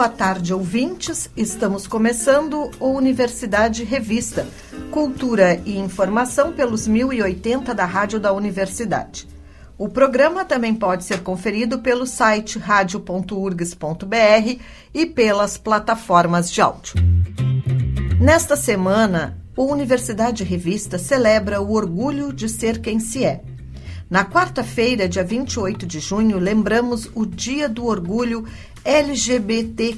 Boa 0.00 0.08
tarde, 0.08 0.54
ouvintes. 0.54 1.28
Estamos 1.36 1.86
começando 1.86 2.70
o 2.80 2.86
Universidade 2.86 3.84
Revista, 3.84 4.48
cultura 4.90 5.60
e 5.66 5.76
informação 5.76 6.54
pelos 6.54 6.88
1080 6.88 7.74
da 7.74 7.84
Rádio 7.84 8.18
da 8.18 8.32
Universidade. 8.32 9.28
O 9.76 9.90
programa 9.90 10.42
também 10.42 10.74
pode 10.74 11.04
ser 11.04 11.20
conferido 11.20 11.80
pelo 11.80 12.06
site 12.06 12.58
radio.urgs.br 12.58 14.58
e 14.94 15.04
pelas 15.04 15.58
plataformas 15.58 16.50
de 16.50 16.62
áudio. 16.62 16.94
Nesta 18.18 18.56
semana, 18.56 19.38
o 19.54 19.66
Universidade 19.66 20.44
Revista 20.44 20.96
celebra 20.96 21.60
o 21.60 21.74
orgulho 21.74 22.32
de 22.32 22.48
ser 22.48 22.80
quem 22.80 22.98
se 22.98 23.22
é. 23.22 23.42
Na 24.10 24.24
quarta-feira, 24.24 25.08
dia 25.08 25.22
28 25.22 25.86
de 25.86 26.00
junho, 26.00 26.38
lembramos 26.38 27.08
o 27.14 27.24
Dia 27.24 27.68
do 27.68 27.86
Orgulho 27.86 28.44
LGBTQIAPN+. 28.84 29.96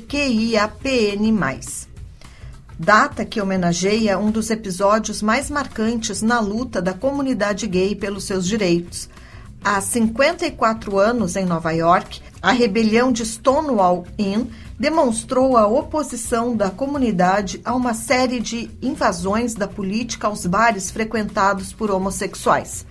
Data 2.79 3.25
que 3.25 3.41
homenageia 3.41 4.19
um 4.19 4.31
dos 4.31 4.51
episódios 4.51 5.23
mais 5.23 5.49
marcantes 5.49 6.21
na 6.21 6.39
luta 6.41 6.83
da 6.83 6.93
comunidade 6.93 7.67
gay 7.67 7.95
pelos 7.95 8.25
seus 8.25 8.47
direitos– 8.47 9.09
Há 9.65 9.81
54 9.81 10.99
anos, 10.99 11.37
em 11.37 11.47
Nova 11.47 11.71
York, 11.71 12.21
a 12.43 12.51
rebelião 12.51 13.13
de 13.13 13.25
Stonewall 13.25 14.05
Inn 14.19 14.47
demonstrou 14.77 15.57
a 15.57 15.69
oposição 15.69 16.57
da 16.57 16.69
comunidade 16.69 17.61
a 17.65 17.73
uma 17.73 17.95
série 17.95 18.41
de 18.41 18.69
invasões 18.83 19.55
da 19.55 19.69
política 19.69 20.27
aos 20.27 20.47
bares 20.47 20.91
frequentados 20.91 21.73
por 21.73 21.93
homossexuais. 21.93 22.85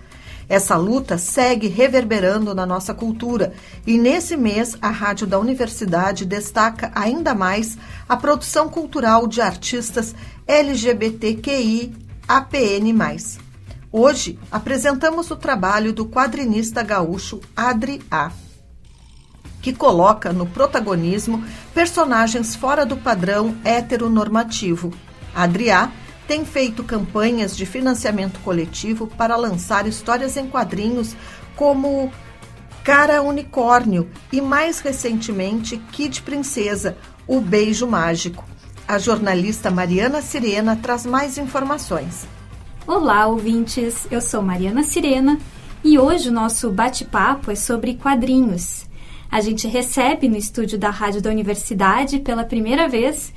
Essa 0.52 0.76
luta 0.76 1.16
segue 1.16 1.66
reverberando 1.66 2.54
na 2.54 2.66
nossa 2.66 2.92
cultura 2.92 3.54
e 3.86 3.96
nesse 3.96 4.36
mês 4.36 4.76
a 4.82 4.90
Rádio 4.90 5.26
da 5.26 5.38
Universidade 5.38 6.26
destaca 6.26 6.92
ainda 6.94 7.34
mais 7.34 7.78
a 8.06 8.18
produção 8.18 8.68
cultural 8.68 9.26
de 9.26 9.40
artistas 9.40 10.14
LGBTQI 10.46 11.94
APN+. 12.28 12.94
Hoje 13.90 14.38
apresentamos 14.50 15.30
o 15.30 15.36
trabalho 15.36 15.90
do 15.90 16.04
quadrinista 16.04 16.82
gaúcho 16.82 17.40
Adri 17.56 18.02
A, 18.10 18.30
que 19.62 19.72
coloca 19.72 20.34
no 20.34 20.44
protagonismo 20.44 21.42
personagens 21.72 22.54
fora 22.54 22.84
do 22.84 22.98
padrão 22.98 23.56
heteronormativo. 23.64 24.92
Adri 25.34 25.70
A 25.70 25.90
tem 26.26 26.44
feito 26.44 26.84
campanhas 26.84 27.56
de 27.56 27.66
financiamento 27.66 28.40
coletivo 28.40 29.06
para 29.06 29.36
lançar 29.36 29.86
histórias 29.86 30.36
em 30.36 30.46
quadrinhos 30.46 31.16
como 31.56 32.12
Cara 32.84 33.22
Unicórnio 33.22 34.08
e, 34.32 34.40
mais 34.40 34.80
recentemente, 34.80 35.76
Kid 35.92 36.22
Princesa, 36.22 36.96
O 37.26 37.40
Beijo 37.40 37.86
Mágico. 37.86 38.44
A 38.86 38.98
jornalista 38.98 39.70
Mariana 39.70 40.20
Sirena 40.20 40.76
traz 40.76 41.06
mais 41.06 41.38
informações. 41.38 42.26
Olá, 42.86 43.26
ouvintes! 43.28 44.06
Eu 44.10 44.20
sou 44.20 44.42
Mariana 44.42 44.82
Sirena 44.82 45.38
e 45.84 45.98
hoje 45.98 46.28
o 46.28 46.32
nosso 46.32 46.70
bate-papo 46.70 47.50
é 47.50 47.54
sobre 47.54 47.94
quadrinhos. 47.94 48.86
A 49.30 49.40
gente 49.40 49.66
recebe 49.68 50.28
no 50.28 50.36
estúdio 50.36 50.78
da 50.78 50.90
Rádio 50.90 51.22
da 51.22 51.30
Universidade 51.30 52.18
pela 52.18 52.44
primeira 52.44 52.88
vez 52.88 53.32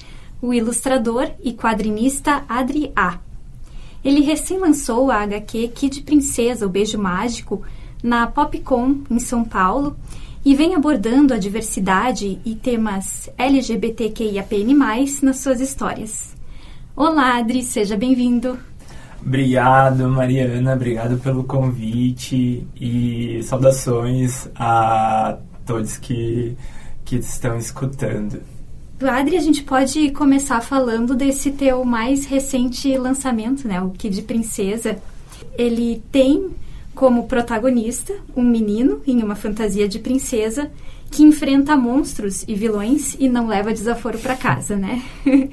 o 0.46 0.54
ilustrador 0.54 1.32
e 1.44 1.54
quadrinista 1.54 2.44
Adri 2.48 2.92
A. 2.96 3.18
Ele 4.04 4.22
recém 4.22 4.60
lançou 4.60 5.10
a 5.10 5.24
HQ 5.24 5.70
Kid 5.70 6.02
Princesa, 6.04 6.68
o 6.68 6.70
Beijo 6.70 7.00
Mágico, 7.00 7.64
na 8.04 8.28
Popcom, 8.28 9.02
em 9.10 9.18
São 9.18 9.44
Paulo, 9.44 9.98
e 10.46 10.54
vem 10.54 10.76
abordando 10.76 11.34
a 11.34 11.40
diversidade 11.40 12.40
e 12.46 12.54
temas 12.54 13.28
LGBTQIAPN+, 13.36 14.76
nas 15.24 15.40
suas 15.40 15.60
histórias. 15.60 16.36
Olá, 16.96 17.38
Adri, 17.40 17.64
seja 17.64 17.98
bem-vindo! 17.98 18.60
Obrigado, 19.26 20.08
Mariana, 20.08 20.76
obrigado 20.76 21.18
pelo 21.18 21.44
convite 21.44 22.68
e 22.80 23.42
saudações 23.42 24.48
a 24.56 25.40
todos 25.66 25.98
que, 25.98 26.56
que 27.04 27.16
estão 27.16 27.58
escutando. 27.58 28.40
Adri, 29.02 29.36
a 29.36 29.42
gente 29.42 29.64
pode 29.64 30.12
começar 30.12 30.62
falando 30.62 31.16
desse 31.16 31.52
teu 31.52 31.84
mais 31.84 32.26
recente 32.26 32.98
lançamento, 32.98 33.68
né, 33.68 33.82
o 33.82 33.90
Kid 33.90 34.22
Princesa. 34.22 34.98
Ele 35.58 36.02
tem 36.12 36.52
como 36.94 37.28
protagonista 37.28 38.14
um 38.36 38.42
menino 38.42 39.02
em 39.06 39.22
uma 39.22 39.36
fantasia 39.36 39.88
de 39.88 40.00
princesa 40.00 40.72
que 41.12 41.24
enfrenta 41.24 41.76
monstros 41.76 42.44
e 42.48 42.56
vilões 42.56 43.16
e 43.20 43.28
não 43.28 43.48
leva 43.48 43.74
desaforo 43.74 44.18
para 44.18 44.36
casa, 44.36 44.76
né? 44.76 45.04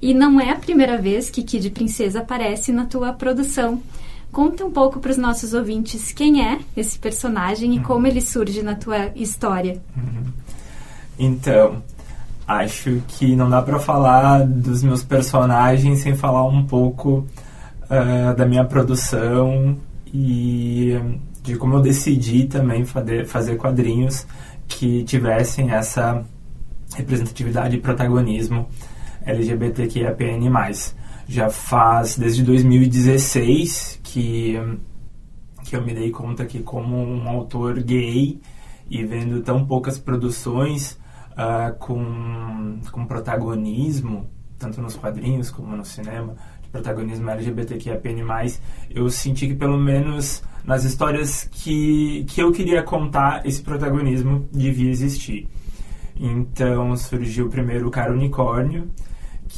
E 0.00 0.12
não 0.12 0.38
é 0.38 0.50
a 0.50 0.56
primeira 0.56 0.98
vez 0.98 1.30
que 1.30 1.42
Kid 1.42 1.70
Princesa 1.70 2.20
aparece 2.20 2.70
na 2.70 2.84
tua 2.84 3.14
produção. 3.14 3.82
Conta 4.30 4.62
um 4.64 4.70
pouco 4.70 5.00
para 5.00 5.10
os 5.10 5.16
nossos 5.16 5.54
ouvintes 5.54 6.12
quem 6.12 6.46
é 6.46 6.58
esse 6.76 6.98
personagem 6.98 7.74
e 7.74 7.80
como 7.80 8.06
ele 8.06 8.20
surge 8.20 8.62
na 8.62 8.74
tua 8.74 9.10
história. 9.16 9.80
Uhum. 9.96 10.24
Então, 11.18 11.82
acho 12.46 13.02
que 13.08 13.34
não 13.34 13.50
dá 13.50 13.60
para 13.60 13.78
falar 13.78 14.46
dos 14.46 14.82
meus 14.82 15.02
personagens 15.02 16.00
sem 16.00 16.14
falar 16.14 16.44
um 16.46 16.64
pouco 16.64 17.26
uh, 17.84 18.34
da 18.36 18.46
minha 18.46 18.64
produção 18.64 19.76
e 20.12 20.96
de 21.42 21.56
como 21.56 21.74
eu 21.74 21.80
decidi 21.80 22.46
também 22.46 22.84
fazer, 22.84 23.56
quadrinhos 23.56 24.26
que 24.66 25.04
tivessem 25.04 25.70
essa 25.70 26.24
representatividade 26.94 27.76
e 27.76 27.80
protagonismo 27.80 28.68
LGBTQIAPN+. 29.24 30.50
Já 31.28 31.50
faz 31.50 32.16
desde 32.16 32.42
2016 32.42 34.00
que, 34.02 34.60
que 35.64 35.76
eu 35.76 35.84
me 35.84 35.94
dei 35.94 36.10
conta 36.10 36.44
que 36.44 36.60
como 36.60 36.96
um 36.96 37.28
autor 37.28 37.80
gay 37.80 38.40
e 38.88 39.04
vendo 39.04 39.40
tão 39.42 39.64
poucas 39.64 39.98
produções 39.98 40.98
uh, 41.36 41.76
com, 41.78 42.80
com 42.90 43.06
protagonismo, 43.06 44.28
tanto 44.58 44.80
nos 44.80 44.96
quadrinhos 44.96 45.50
como 45.50 45.76
no 45.76 45.84
cinema, 45.84 46.34
de 46.62 46.68
protagonismo 46.68 47.30
LGBTQIAPN+, 47.30 48.24
eu 48.90 49.08
senti 49.10 49.46
que 49.48 49.54
pelo 49.54 49.78
menos 49.78 50.42
nas 50.64 50.84
histórias 50.84 51.48
que, 51.52 52.24
que 52.28 52.40
eu 52.40 52.50
queria 52.50 52.82
contar, 52.82 53.46
esse 53.46 53.62
protagonismo 53.62 54.48
devia 54.52 54.90
existir. 54.90 55.48
Então 56.18 56.96
surgiu 56.96 57.48
primeiro 57.48 57.88
o 57.88 57.90
Cara 57.90 58.12
Unicórnio, 58.12 58.90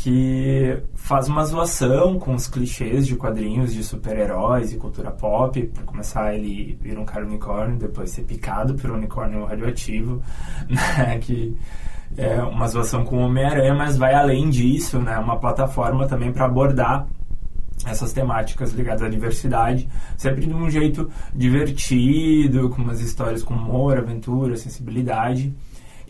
que 0.03 0.81
faz 0.95 1.29
uma 1.29 1.45
zoação 1.45 2.19
com 2.21 2.35
os 2.35 2.47
clichês 2.47 3.05
de 3.05 3.17
quadrinhos 3.17 3.75
de 3.75 3.83
super-heróis 3.83 4.73
e 4.73 4.77
cultura 4.77 5.11
pop. 5.11 5.61
Para 5.75 5.83
começar, 5.83 6.35
ele 6.35 6.79
vira 6.81 7.01
um 7.01 7.05
cara 7.05 7.27
unicórnio, 7.27 7.77
depois 7.77 8.11
ser 8.11 8.23
picado 8.23 8.75
por 8.75 8.91
um 8.91 8.95
unicórnio 8.95 9.45
radioativo, 9.45 10.23
né? 10.71 11.19
Que 11.19 11.57
é 12.17 12.41
uma 12.43 12.69
zoação 12.69 13.05
com 13.05 13.17
o 13.17 13.21
Homem-Aranha, 13.23 13.75
mas 13.75 13.97
vai 13.97 14.15
além 14.15 14.49
disso, 14.51 15.01
né? 15.01 15.19
Uma 15.19 15.39
plataforma 15.39 16.07
também 16.07 16.33
para 16.33 16.45
abordar 16.45 17.09
essas 17.85 18.13
temáticas 18.13 18.73
ligadas 18.73 19.03
à 19.03 19.09
diversidade, 19.09 19.89
sempre 20.17 20.47
de 20.47 20.55
um 20.55 20.71
jeito 20.71 21.11
divertido, 21.35 22.71
com 22.71 22.83
umas 22.83 23.01
histórias 23.01 23.43
com 23.43 23.55
humor, 23.55 23.99
aventura, 23.99 24.57
sensibilidade. 24.57 25.53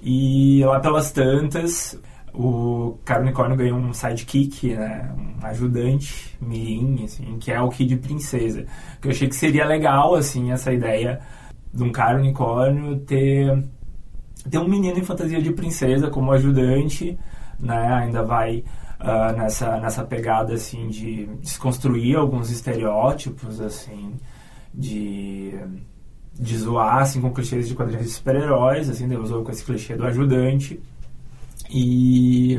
E 0.02 0.62
lá 0.64 0.78
pelas 0.78 1.10
tantas, 1.10 1.98
o 2.38 2.96
Unicórnio 3.20 3.56
ganhou 3.56 3.76
um 3.76 3.92
sidekick, 3.92 4.72
né? 4.72 5.12
Um 5.18 5.44
ajudante 5.44 6.38
mirim, 6.40 7.04
assim, 7.04 7.36
que 7.40 7.50
é 7.50 7.60
o 7.60 7.68
Kid 7.68 7.96
Princesa. 7.96 8.64
Que 9.00 9.08
eu 9.08 9.10
achei 9.10 9.28
que 9.28 9.34
seria 9.34 9.66
legal, 9.66 10.14
assim, 10.14 10.52
essa 10.52 10.72
ideia 10.72 11.20
de 11.74 11.82
um 11.82 11.90
Caro 11.90 12.20
Unicórnio 12.20 13.00
ter, 13.00 13.64
ter 14.48 14.58
um 14.58 14.68
menino 14.68 14.96
em 14.96 15.02
fantasia 15.02 15.42
de 15.42 15.52
princesa 15.52 16.10
como 16.10 16.30
ajudante, 16.30 17.18
né? 17.58 17.92
Ainda 17.94 18.22
vai 18.22 18.62
uh, 19.00 19.36
nessa, 19.36 19.80
nessa 19.80 20.04
pegada, 20.04 20.54
assim, 20.54 20.86
de 20.86 21.26
desconstruir 21.42 22.16
alguns 22.16 22.52
estereótipos, 22.52 23.60
assim, 23.60 24.14
de 24.72 25.58
de 26.40 26.56
zoar, 26.56 26.98
assim, 26.98 27.20
com 27.20 27.32
clichês 27.32 27.66
de 27.66 27.74
quadrinhos 27.74 28.06
de 28.06 28.12
super-heróis, 28.12 28.88
assim, 28.88 29.08
Deus 29.08 29.24
usou 29.24 29.42
com 29.42 29.50
esse 29.50 29.64
clichê 29.64 29.96
do 29.96 30.06
ajudante. 30.06 30.80
E, 31.70 32.58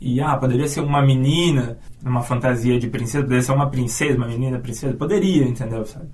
E, 0.00 0.20
ah, 0.20 0.36
poderia 0.36 0.66
ser 0.66 0.80
uma 0.80 1.02
menina, 1.02 1.78
numa 2.02 2.22
fantasia 2.22 2.78
de 2.78 2.88
princesa, 2.88 3.22
poderia 3.24 3.42
ser 3.42 3.52
uma 3.52 3.68
princesa, 3.70 4.16
uma 4.16 4.28
menina 4.28 4.58
princesa, 4.58 4.94
poderia, 4.96 5.44
entendeu, 5.44 5.84
sabe? 5.84 6.08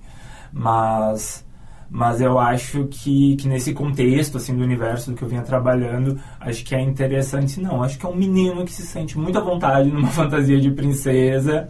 Mas 0.51 1.45
mas 1.89 2.19
eu 2.19 2.37
acho 2.37 2.85
que, 2.87 3.35
que 3.37 3.47
nesse 3.47 3.73
contexto 3.73 4.37
assim 4.37 4.55
do 4.55 4.63
universo 4.63 5.11
do 5.11 5.15
que 5.15 5.23
eu 5.23 5.29
vinha 5.29 5.41
trabalhando 5.41 6.19
acho 6.39 6.63
que 6.65 6.75
é 6.75 6.81
interessante 6.81 7.61
não 7.61 7.81
acho 7.81 7.97
que 7.97 8.05
é 8.05 8.09
um 8.09 8.15
menino 8.15 8.65
que 8.65 8.73
se 8.73 8.85
sente 8.85 9.17
muito 9.17 9.37
à 9.37 9.41
vontade 9.41 9.89
numa 9.89 10.09
fantasia 10.11 10.59
de 10.59 10.69
princesa 10.71 11.67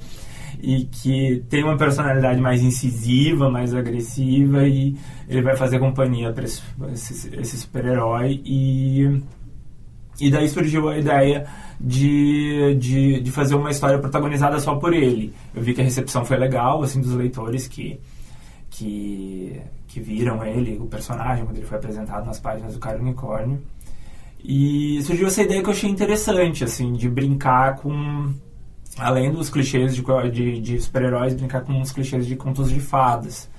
e 0.59 0.85
que 0.85 1.43
tem 1.49 1.63
uma 1.63 1.77
personalidade 1.77 2.41
mais 2.41 2.63
incisiva 2.63 3.49
mais 3.49 3.75
agressiva 3.75 4.67
e 4.67 4.97
ele 5.29 5.41
vai 5.43 5.55
fazer 5.55 5.79
companhia 5.79 6.33
para 6.33 6.45
esse, 6.45 6.63
esse, 6.91 7.35
esse 7.35 7.57
super-herói 7.57 8.41
e 8.43 9.21
e 10.19 10.31
daí 10.31 10.49
surgiu 10.49 10.89
a 10.89 10.97
ideia 10.97 11.45
de, 11.79 12.75
de, 12.75 13.21
de 13.21 13.31
fazer 13.31 13.55
uma 13.55 13.69
história 13.69 13.99
protagonizada 13.99 14.59
só 14.59 14.75
por 14.75 14.93
ele. 14.93 15.33
Eu 15.53 15.61
vi 15.61 15.73
que 15.73 15.81
a 15.81 15.83
recepção 15.83 16.25
foi 16.25 16.37
legal, 16.37 16.81
assim, 16.81 16.99
dos 16.99 17.13
leitores 17.13 17.67
que, 17.67 17.99
que, 18.69 19.61
que 19.87 19.99
viram 19.99 20.43
ele, 20.43 20.77
o 20.79 20.85
personagem, 20.85 21.45
quando 21.45 21.57
ele 21.57 21.65
foi 21.65 21.77
apresentado 21.77 22.25
nas 22.25 22.39
páginas 22.39 22.73
do 22.73 22.79
Cara 22.79 22.99
Unicórnio. 22.99 23.61
E 24.43 25.01
surgiu 25.03 25.27
essa 25.27 25.43
ideia 25.43 25.61
que 25.61 25.69
eu 25.69 25.73
achei 25.73 25.89
interessante, 25.89 26.63
assim, 26.63 26.93
de 26.93 27.09
brincar 27.09 27.75
com, 27.75 28.33
além 28.97 29.31
dos 29.31 29.49
clichês 29.49 29.95
de, 29.95 30.03
de, 30.31 30.59
de 30.59 30.81
super-heróis, 30.81 31.35
brincar 31.35 31.61
com 31.61 31.73
uns 31.73 31.91
clichês 31.91 32.25
de 32.25 32.35
contos 32.35 32.69
de 32.71 32.79
fadas. 32.79 33.49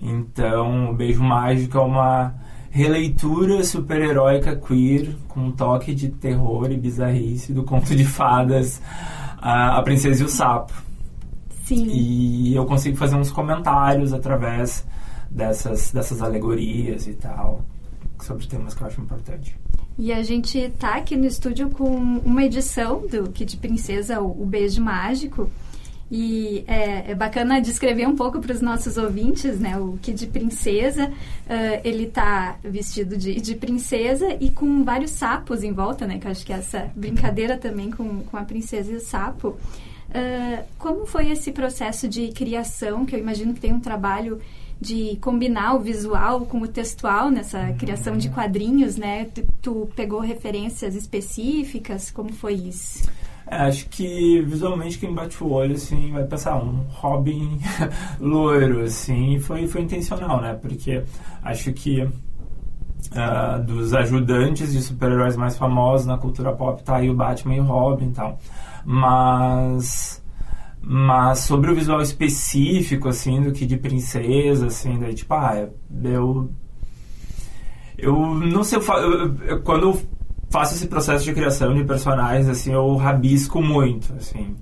Então, 0.00 0.90
o 0.90 0.94
Beijo 0.94 1.22
Mágico 1.22 1.78
é 1.78 1.80
uma 1.80 2.34
releitura 2.72 3.62
super-heróica 3.62 4.56
queer 4.56 5.14
com 5.28 5.40
um 5.40 5.52
toque 5.52 5.94
de 5.94 6.08
terror 6.08 6.72
e 6.72 6.76
bizarrice 6.78 7.52
do 7.52 7.64
conto 7.64 7.94
de 7.94 8.04
fadas 8.04 8.80
A, 9.36 9.76
a 9.76 9.82
Princesa 9.82 10.22
e 10.22 10.24
o 10.24 10.28
Sapo. 10.28 10.72
Sim. 11.64 11.86
E 11.92 12.54
eu 12.54 12.64
consigo 12.64 12.96
fazer 12.96 13.14
uns 13.14 13.30
comentários 13.30 14.14
através 14.14 14.86
dessas, 15.30 15.92
dessas 15.92 16.22
alegorias 16.22 17.06
e 17.06 17.12
tal 17.12 17.60
sobre 18.22 18.46
temas 18.46 18.74
que 18.74 18.82
eu 18.82 18.86
acho 18.86 19.00
importante. 19.02 19.54
E 19.98 20.10
a 20.10 20.22
gente 20.22 20.72
tá 20.78 20.94
aqui 20.94 21.14
no 21.14 21.26
estúdio 21.26 21.68
com 21.68 21.84
uma 21.84 22.42
edição 22.42 23.06
do 23.06 23.30
Kit 23.30 23.54
Princesa, 23.58 24.20
o 24.20 24.46
Beijo 24.46 24.82
Mágico, 24.82 25.50
e 26.10 26.64
é, 26.66 27.12
é 27.12 27.14
bacana 27.14 27.60
descrever 27.60 28.06
um 28.06 28.14
pouco 28.14 28.40
para 28.40 28.52
os 28.52 28.60
nossos 28.60 28.96
ouvintes, 28.96 29.58
né? 29.58 29.78
O 29.78 29.98
Kid 30.02 30.26
Princesa, 30.26 31.06
uh, 31.06 31.80
ele 31.82 32.06
tá 32.06 32.56
vestido 32.62 33.16
de, 33.16 33.40
de 33.40 33.54
princesa 33.54 34.36
e 34.38 34.50
com 34.50 34.84
vários 34.84 35.12
sapos 35.12 35.62
em 35.62 35.72
volta, 35.72 36.06
né? 36.06 36.18
Que 36.18 36.26
eu 36.26 36.30
acho 36.30 36.44
que 36.44 36.52
é 36.52 36.56
essa 36.56 36.90
brincadeira 36.94 37.56
também 37.56 37.90
com, 37.90 38.20
com 38.24 38.36
a 38.36 38.44
princesa 38.44 38.92
e 38.92 38.96
o 38.96 39.00
sapo. 39.00 39.56
Uh, 40.10 40.62
como 40.78 41.06
foi 41.06 41.30
esse 41.30 41.50
processo 41.52 42.06
de 42.06 42.28
criação, 42.32 43.06
que 43.06 43.16
eu 43.16 43.18
imagino 43.18 43.54
que 43.54 43.60
tem 43.60 43.72
um 43.72 43.80
trabalho 43.80 44.38
de 44.78 45.16
combinar 45.20 45.74
o 45.74 45.80
visual 45.80 46.44
com 46.44 46.60
o 46.60 46.68
textual 46.68 47.30
nessa 47.30 47.72
criação 47.74 48.18
de 48.18 48.28
quadrinhos, 48.28 48.96
né? 48.96 49.26
Tu, 49.26 49.44
tu 49.62 49.88
pegou 49.94 50.20
referências 50.20 50.96
específicas? 50.96 52.10
Como 52.10 52.32
foi 52.32 52.54
isso? 52.54 53.08
Acho 53.52 53.86
que 53.90 54.40
visualmente 54.40 54.98
quem 54.98 55.12
bate 55.12 55.44
o 55.44 55.50
olho 55.50 55.74
assim 55.74 56.10
vai 56.10 56.24
pensar 56.24 56.56
um 56.56 56.86
Robin 56.88 57.58
loiro 58.18 58.80
assim 58.80 59.38
foi 59.38 59.68
foi 59.68 59.82
intencional 59.82 60.40
né? 60.40 60.54
Porque 60.54 61.02
acho 61.42 61.70
que 61.74 62.02
uh, 62.02 63.62
dos 63.66 63.92
ajudantes 63.92 64.72
de 64.72 64.80
super-heróis 64.80 65.36
mais 65.36 65.58
famosos 65.58 66.06
na 66.06 66.16
cultura 66.16 66.50
pop 66.52 66.82
tá 66.82 66.96
aí 66.96 67.10
o 67.10 67.14
Batman 67.14 67.56
e 67.56 67.60
o 67.60 67.64
Robin 67.64 68.08
e 68.08 68.12
tal. 68.12 68.38
Mas 68.86 70.22
mas 70.80 71.40
sobre 71.40 71.70
o 71.70 71.74
visual 71.74 72.00
específico 72.00 73.08
assim 73.08 73.42
do 73.42 73.52
que 73.52 73.66
de 73.66 73.76
princesa 73.76 74.66
assim 74.66 74.98
daí 74.98 75.14
tipo 75.14 75.32
ah 75.34 75.68
eu 76.02 76.50
eu 77.98 78.34
não 78.34 78.64
sei 78.64 78.78
eu, 78.78 78.82
eu, 78.82 79.36
eu, 79.44 79.62
quando 79.62 79.90
eu 79.90 80.00
faço 80.52 80.74
esse 80.74 80.86
processo 80.86 81.24
de 81.24 81.32
criação 81.32 81.74
de 81.74 81.82
personagens, 81.82 82.46
assim, 82.46 82.74
eu 82.74 82.94
rabisco 82.94 83.62
muito, 83.62 84.12
assim. 84.14 84.54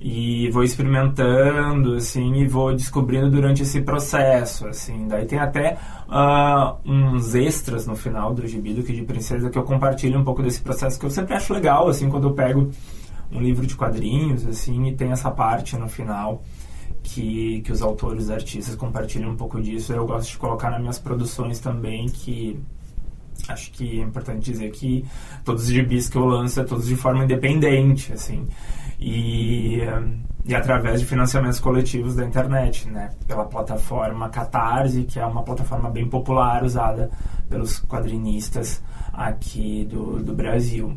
E 0.00 0.50
vou 0.50 0.64
experimentando, 0.64 1.94
assim, 1.94 2.34
e 2.34 2.48
vou 2.48 2.74
descobrindo 2.74 3.30
durante 3.30 3.62
esse 3.62 3.80
processo, 3.80 4.66
assim. 4.66 5.06
Daí 5.06 5.26
tem 5.26 5.38
até 5.38 5.78
uh, 6.08 6.76
uns 6.84 7.34
extras 7.36 7.86
no 7.86 7.94
final 7.94 8.34
do 8.34 8.44
gibi 8.44 8.74
do 8.74 8.82
Kid 8.82 9.02
Princesa 9.02 9.48
que 9.50 9.58
eu 9.58 9.62
compartilho 9.62 10.18
um 10.18 10.24
pouco 10.24 10.42
desse 10.42 10.60
processo 10.60 10.98
que 10.98 11.06
eu 11.06 11.10
sempre 11.10 11.34
acho 11.34 11.52
legal, 11.54 11.88
assim, 11.88 12.08
quando 12.10 12.26
eu 12.26 12.32
pego 12.32 12.68
um 13.30 13.40
livro 13.40 13.64
de 13.64 13.76
quadrinhos, 13.76 14.44
assim, 14.46 14.88
e 14.88 14.96
tem 14.96 15.12
essa 15.12 15.30
parte 15.30 15.76
no 15.76 15.88
final 15.88 16.42
que, 17.04 17.60
que 17.60 17.70
os 17.70 17.82
autores, 17.82 18.24
os 18.24 18.30
artistas 18.30 18.74
compartilham 18.74 19.30
um 19.30 19.36
pouco 19.36 19.60
disso. 19.60 19.92
Eu 19.92 20.06
gosto 20.06 20.30
de 20.30 20.38
colocar 20.38 20.70
nas 20.70 20.80
minhas 20.80 20.98
produções 20.98 21.60
também, 21.60 22.06
que 22.06 22.58
acho 23.48 23.70
que 23.72 24.00
é 24.00 24.02
importante 24.02 24.50
dizer 24.50 24.70
que 24.70 25.04
todos 25.44 25.64
os 25.64 25.70
gibis 25.70 26.08
que 26.08 26.16
eu 26.16 26.24
lanço 26.24 26.60
é 26.60 26.64
todos 26.64 26.86
de 26.86 26.96
forma 26.96 27.24
independente, 27.24 28.12
assim, 28.12 28.46
e, 28.98 29.80
e 30.44 30.54
através 30.54 31.00
de 31.00 31.06
financiamentos 31.06 31.58
coletivos 31.58 32.14
da 32.14 32.24
internet, 32.24 32.88
né, 32.88 33.10
pela 33.26 33.44
plataforma 33.44 34.28
Catarse, 34.28 35.04
que 35.04 35.18
é 35.18 35.24
uma 35.24 35.42
plataforma 35.42 35.88
bem 35.90 36.06
popular 36.06 36.62
usada 36.64 37.10
pelos 37.48 37.80
quadrinistas 37.80 38.82
aqui 39.12 39.86
do, 39.90 40.22
do 40.22 40.34
Brasil. 40.34 40.96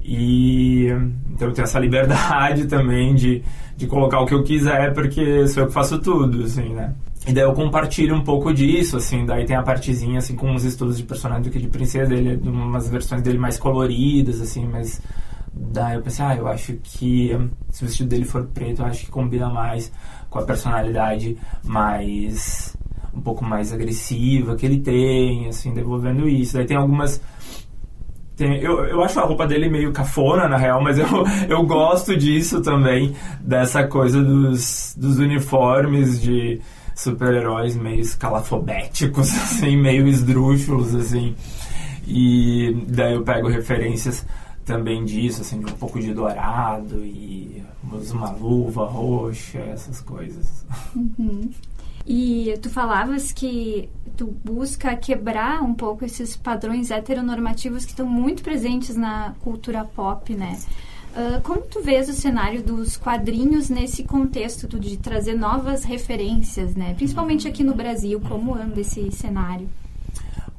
E 0.00 0.86
então 1.30 1.48
eu 1.48 1.54
tenho 1.54 1.64
essa 1.64 1.80
liberdade 1.80 2.66
também 2.68 3.14
de, 3.14 3.42
de 3.76 3.86
colocar 3.86 4.20
o 4.20 4.26
que 4.26 4.34
eu 4.34 4.44
quiser, 4.44 4.94
porque 4.94 5.46
sou 5.48 5.64
eu 5.64 5.66
que 5.66 5.72
faço 5.72 5.98
tudo, 5.98 6.44
assim, 6.44 6.72
né? 6.72 6.94
E 7.26 7.32
daí 7.32 7.42
eu 7.42 7.52
compartilho 7.52 8.14
um 8.14 8.22
pouco 8.22 8.54
disso, 8.54 8.98
assim, 8.98 9.26
daí 9.26 9.44
tem 9.44 9.56
a 9.56 9.62
partezinha, 9.62 10.18
assim, 10.18 10.36
com 10.36 10.48
uns 10.48 10.62
estudos 10.62 10.96
de 10.96 11.02
personagem 11.02 11.42
do 11.42 11.50
que 11.50 11.58
de 11.58 11.66
princesa 11.66 12.08
dele, 12.08 12.40
umas 12.48 12.88
versões 12.88 13.20
dele 13.20 13.36
mais 13.36 13.58
coloridas, 13.58 14.40
assim, 14.40 14.64
mas 14.64 15.02
daí 15.52 15.96
eu 15.96 16.02
pensei, 16.02 16.24
ah, 16.24 16.36
eu 16.36 16.46
acho 16.46 16.74
que 16.74 17.36
se 17.70 17.82
o 17.82 17.86
vestido 17.88 18.08
dele 18.08 18.24
for 18.24 18.44
preto, 18.46 18.82
eu 18.82 18.86
acho 18.86 19.06
que 19.06 19.10
combina 19.10 19.48
mais 19.48 19.90
com 20.30 20.38
a 20.38 20.42
personalidade 20.42 21.36
mais, 21.64 22.76
um 23.12 23.20
pouco 23.20 23.44
mais 23.44 23.72
agressiva 23.72 24.54
que 24.54 24.64
ele 24.64 24.78
tem, 24.78 25.48
assim, 25.48 25.74
devolvendo 25.74 26.28
isso. 26.28 26.54
Daí 26.54 26.64
tem 26.64 26.76
algumas... 26.76 27.20
Tem, 28.36 28.60
eu, 28.60 28.84
eu 28.84 29.02
acho 29.02 29.18
a 29.18 29.24
roupa 29.24 29.48
dele 29.48 29.68
meio 29.68 29.92
cafona, 29.92 30.46
na 30.46 30.58
real, 30.58 30.80
mas 30.80 30.96
eu, 30.96 31.06
eu 31.48 31.66
gosto 31.66 32.16
disso 32.16 32.60
também, 32.62 33.16
dessa 33.40 33.84
coisa 33.84 34.22
dos, 34.22 34.94
dos 34.96 35.18
uniformes 35.18 36.20
de 36.20 36.60
super-heróis 36.96 37.76
meio 37.76 38.00
escalafobéticos, 38.00 39.30
assim, 39.36 39.76
meio 39.76 40.08
esdrúxulos, 40.08 40.94
assim. 40.94 41.36
E 42.08 42.84
daí 42.88 43.14
eu 43.14 43.22
pego 43.22 43.48
referências 43.48 44.26
também 44.64 45.04
disso, 45.04 45.42
assim, 45.42 45.60
de 45.60 45.66
um 45.66 45.76
pouco 45.76 46.00
de 46.00 46.12
dourado 46.12 47.04
e 47.04 47.62
uma 48.10 48.30
luva 48.30 48.86
roxa, 48.86 49.58
essas 49.58 50.00
coisas. 50.00 50.64
Uhum. 50.94 51.50
E 52.06 52.58
tu 52.62 52.70
falavas 52.70 53.32
que 53.32 53.88
tu 54.16 54.26
busca 54.44 54.96
quebrar 54.96 55.62
um 55.62 55.74
pouco 55.74 56.04
esses 56.04 56.36
padrões 56.36 56.90
heteronormativos 56.90 57.84
que 57.84 57.90
estão 57.90 58.06
muito 58.06 58.42
presentes 58.42 58.96
na 58.96 59.34
cultura 59.40 59.84
pop, 59.84 60.34
né? 60.34 60.58
Uh, 61.16 61.40
como 61.40 61.62
tu 61.62 61.82
vês 61.82 62.10
o 62.10 62.12
cenário 62.12 62.62
dos 62.62 62.98
quadrinhos 62.98 63.70
nesse 63.70 64.04
contexto 64.04 64.78
de 64.78 64.98
trazer 64.98 65.34
novas 65.34 65.82
referências, 65.82 66.74
né? 66.74 66.92
Principalmente 66.94 67.48
aqui 67.48 67.64
no 67.64 67.74
Brasil, 67.74 68.20
como 68.20 68.54
anda 68.54 68.80
esse 68.80 69.10
cenário? 69.10 69.66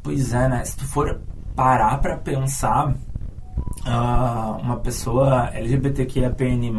Pois 0.02 0.34
é, 0.34 0.50
né? 0.50 0.66
Se 0.66 0.76
tu 0.76 0.86
for 0.86 1.20
parar 1.56 2.00
para 2.00 2.18
pensar, 2.18 2.90
uh, 2.90 4.62
uma 4.62 4.78
pessoa 4.78 5.52
LGBTQIAPN+, 5.54 6.74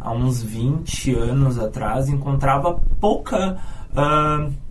há 0.00 0.12
uns 0.12 0.40
20 0.40 1.12
anos 1.14 1.58
atrás, 1.58 2.08
encontrava 2.08 2.80
pouca... 3.00 3.58
Uh, 3.90 4.66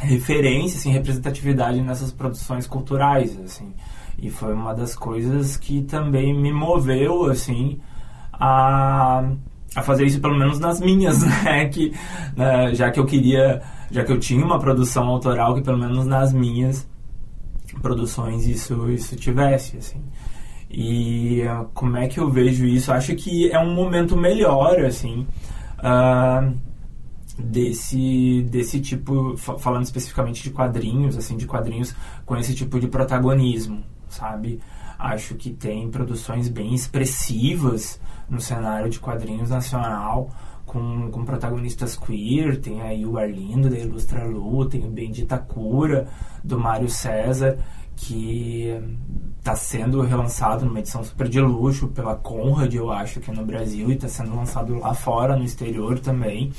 referência, 0.00 0.78
assim, 0.78 0.92
representatividade 0.92 1.80
nessas 1.80 2.12
produções 2.12 2.66
culturais, 2.66 3.38
assim. 3.40 3.72
E 4.20 4.30
foi 4.30 4.52
uma 4.52 4.74
das 4.74 4.96
coisas 4.96 5.56
que 5.56 5.82
também 5.82 6.34
me 6.34 6.52
moveu, 6.52 7.26
assim, 7.26 7.80
a, 8.32 9.30
a 9.74 9.82
fazer 9.82 10.06
isso 10.06 10.20
pelo 10.20 10.36
menos 10.36 10.58
nas 10.58 10.80
minhas, 10.80 11.22
né? 11.44 11.68
Que, 11.68 11.92
né, 12.36 12.74
já 12.74 12.90
que 12.90 12.98
eu 12.98 13.06
queria, 13.06 13.62
já 13.90 14.04
que 14.04 14.10
eu 14.10 14.18
tinha 14.18 14.44
uma 14.44 14.58
produção 14.58 15.06
autoral, 15.06 15.54
que 15.54 15.62
pelo 15.62 15.78
menos 15.78 16.04
nas 16.04 16.32
minhas 16.32 16.88
produções 17.80 18.46
isso, 18.46 18.90
isso 18.90 19.14
tivesse, 19.16 19.76
assim. 19.76 20.02
E 20.70 21.42
uh, 21.42 21.66
como 21.72 21.96
é 21.96 22.08
que 22.08 22.20
eu 22.20 22.28
vejo 22.28 22.66
isso? 22.66 22.92
Acho 22.92 23.14
que 23.14 23.50
é 23.50 23.58
um 23.58 23.72
momento 23.74 24.16
melhor, 24.16 24.80
assim, 24.80 25.26
uh, 25.78 26.54
desse, 27.38 28.42
desse 28.50 28.80
tipo, 28.80 29.36
falando 29.36 29.84
especificamente 29.84 30.42
de 30.42 30.50
quadrinhos, 30.50 31.16
assim, 31.16 31.36
de 31.36 31.46
quadrinhos 31.46 31.94
com 32.26 32.36
esse 32.36 32.54
tipo 32.54 32.78
de 32.78 32.88
protagonismo, 32.88 33.82
sabe? 34.10 34.60
Acho 34.98 35.34
que 35.34 35.50
tem 35.50 35.90
produções 35.90 36.48
bem 36.48 36.74
expressivas 36.74 38.00
no 38.28 38.40
cenário 38.40 38.90
de 38.90 38.98
quadrinhos 38.98 39.50
nacional, 39.50 40.30
com, 40.66 41.10
com 41.10 41.24
protagonistas 41.24 41.96
queer, 41.96 42.60
tem 42.60 42.82
aí 42.82 43.06
o 43.06 43.16
Arlindo 43.16 43.70
da 43.70 43.78
Ilustra 43.78 44.24
Lu, 44.24 44.66
tem 44.66 44.84
o 44.84 44.90
Bendita 44.90 45.38
Cura, 45.38 46.06
do 46.44 46.58
Mário 46.58 46.90
César, 46.90 47.58
que 47.96 48.68
está 49.38 49.56
sendo 49.56 50.02
relançado 50.02 50.66
numa 50.66 50.78
edição 50.78 51.02
super 51.02 51.28
de 51.28 51.40
luxo 51.40 51.88
pela 51.88 52.14
Conrad, 52.14 52.72
eu 52.74 52.92
acho, 52.92 53.18
aqui 53.18 53.30
no 53.32 53.44
Brasil, 53.44 53.90
e 53.90 53.94
está 53.94 54.08
sendo 54.08 54.36
lançado 54.36 54.74
lá 54.78 54.94
fora, 54.94 55.36
no 55.36 55.44
exterior 55.44 55.98
também. 55.98 56.52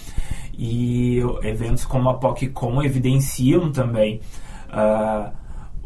E 0.58 1.20
eventos 1.44 1.86
como 1.86 2.10
a 2.10 2.16
PocCon 2.16 2.82
evidenciam 2.82 3.72
também 3.72 4.20
uh, 4.70 5.32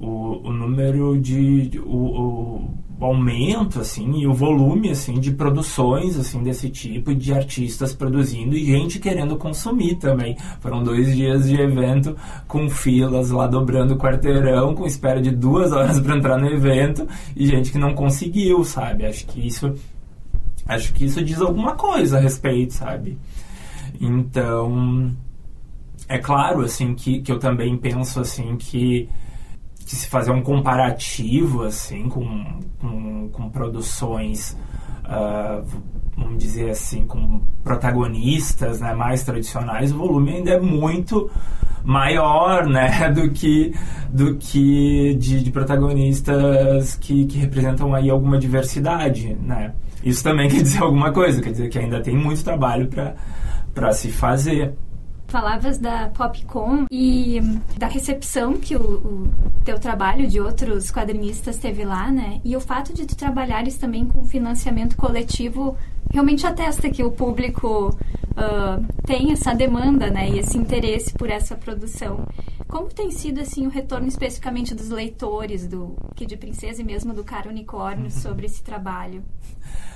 o, 0.03 0.49
o 0.49 0.51
número 0.51 1.17
de, 1.19 1.79
o, 1.85 1.95
o, 1.95 2.83
aumento 2.99 3.81
assim 3.81 4.19
e 4.19 4.27
o 4.27 4.33
volume 4.33 4.89
assim 4.89 5.15
de 5.19 5.31
produções 5.31 6.17
assim 6.17 6.41
desse 6.41 6.69
tipo 6.69 7.13
de 7.13 7.33
artistas 7.33 7.93
produzindo 7.93 8.55
e 8.55 8.65
gente 8.65 8.99
querendo 8.99 9.35
consumir 9.35 9.95
também. 9.95 10.37
Foram 10.59 10.83
dois 10.83 11.13
dias 11.13 11.49
de 11.49 11.59
evento 11.59 12.15
com 12.47 12.69
filas 12.69 13.29
lá 13.29 13.45
dobrando 13.47 13.95
o 13.95 13.97
quarteirão 13.97 14.73
com 14.73 14.85
espera 14.85 15.21
de 15.21 15.31
duas 15.31 15.71
horas 15.73 15.99
para 16.01 16.17
entrar 16.17 16.37
no 16.37 16.47
evento 16.47 17.07
e 17.35 17.45
gente 17.45 17.71
que 17.71 17.77
não 17.77 17.93
conseguiu 17.93 18.63
sabe? 18.63 19.05
Acho 19.05 19.25
que 19.25 19.45
isso 19.45 19.73
acho 20.65 20.93
que 20.93 21.05
isso 21.05 21.23
diz 21.23 21.41
alguma 21.41 21.75
coisa 21.75 22.17
a 22.17 22.21
respeito 22.21 22.73
sabe? 22.73 23.17
Então 23.99 25.11
é 26.07 26.17
claro 26.19 26.61
assim 26.61 26.93
que, 26.93 27.21
que 27.21 27.31
eu 27.31 27.39
também 27.39 27.77
penso 27.77 28.21
assim 28.21 28.55
que 28.55 29.09
que 29.85 29.95
se 29.95 30.07
fazer 30.07 30.31
um 30.31 30.41
comparativo 30.41 31.63
assim 31.63 32.07
com, 32.09 32.59
com, 32.79 33.29
com 33.29 33.49
produções 33.49 34.57
uh, 35.05 35.65
vamos 36.17 36.37
dizer 36.37 36.69
assim 36.69 37.05
com 37.05 37.41
protagonistas 37.63 38.79
né, 38.79 38.93
mais 38.93 39.23
tradicionais 39.23 39.91
o 39.91 39.97
volume 39.97 40.35
ainda 40.35 40.51
é 40.51 40.59
muito 40.59 41.29
maior 41.83 42.65
né 42.69 43.09
do 43.11 43.29
que 43.31 43.73
do 44.09 44.35
que 44.35 45.15
de, 45.15 45.43
de 45.43 45.51
protagonistas 45.51 46.95
que, 46.95 47.25
que 47.25 47.37
representam 47.37 47.93
aí 47.93 48.09
alguma 48.09 48.37
diversidade 48.37 49.35
né. 49.41 49.73
Isso 50.03 50.21
também 50.23 50.47
quer 50.49 50.61
dizer 50.61 50.81
alguma 50.81 51.11
coisa 51.11 51.41
quer 51.41 51.51
dizer 51.51 51.69
que 51.69 51.79
ainda 51.79 52.01
tem 52.01 52.15
muito 52.15 52.43
trabalho 52.43 52.87
para 52.87 53.15
para 53.73 53.91
se 53.91 54.11
fazer 54.11 54.75
Falavas 55.33 55.79
da 55.79 56.09
Popcom 56.09 56.85
e 56.91 57.41
da 57.75 57.87
recepção 57.87 58.53
que 58.53 58.75
o, 58.75 58.79
o, 58.79 59.33
teu 59.65 59.79
trabalho 59.79 60.27
de 60.27 60.39
outros 60.39 60.91
quadrinistas 60.91 61.57
teve 61.57 61.83
lá, 61.83 62.11
né? 62.11 62.39
E 62.45 62.55
o 62.55 62.61
fato 62.61 62.93
de 62.93 63.07
tu 63.07 63.15
trabalhares 63.15 63.75
também 63.75 64.05
com 64.05 64.23
financiamento 64.25 64.95
coletivo 64.95 65.75
realmente 66.11 66.45
atesta 66.45 66.87
que 66.87 67.03
o 67.03 67.09
público 67.09 67.89
uh, 67.89 68.85
tem 69.07 69.31
essa 69.31 69.55
demanda, 69.55 70.11
né? 70.11 70.29
E 70.29 70.37
esse 70.37 70.55
interesse 70.55 71.11
por 71.11 71.31
essa 71.31 71.55
produção. 71.55 72.27
Como 72.67 72.89
tem 72.89 73.09
sido, 73.09 73.41
assim, 73.41 73.65
o 73.65 73.71
retorno 73.71 74.07
especificamente 74.07 74.75
dos 74.75 74.89
leitores 74.89 75.67
do 75.67 75.95
Kid 76.15 76.37
Princesa 76.37 76.83
e 76.83 76.85
mesmo 76.85 77.11
do 77.11 77.23
Cara 77.23 77.49
Unicórnio 77.49 78.11
sobre 78.11 78.45
esse 78.45 78.61
trabalho? 78.61 79.23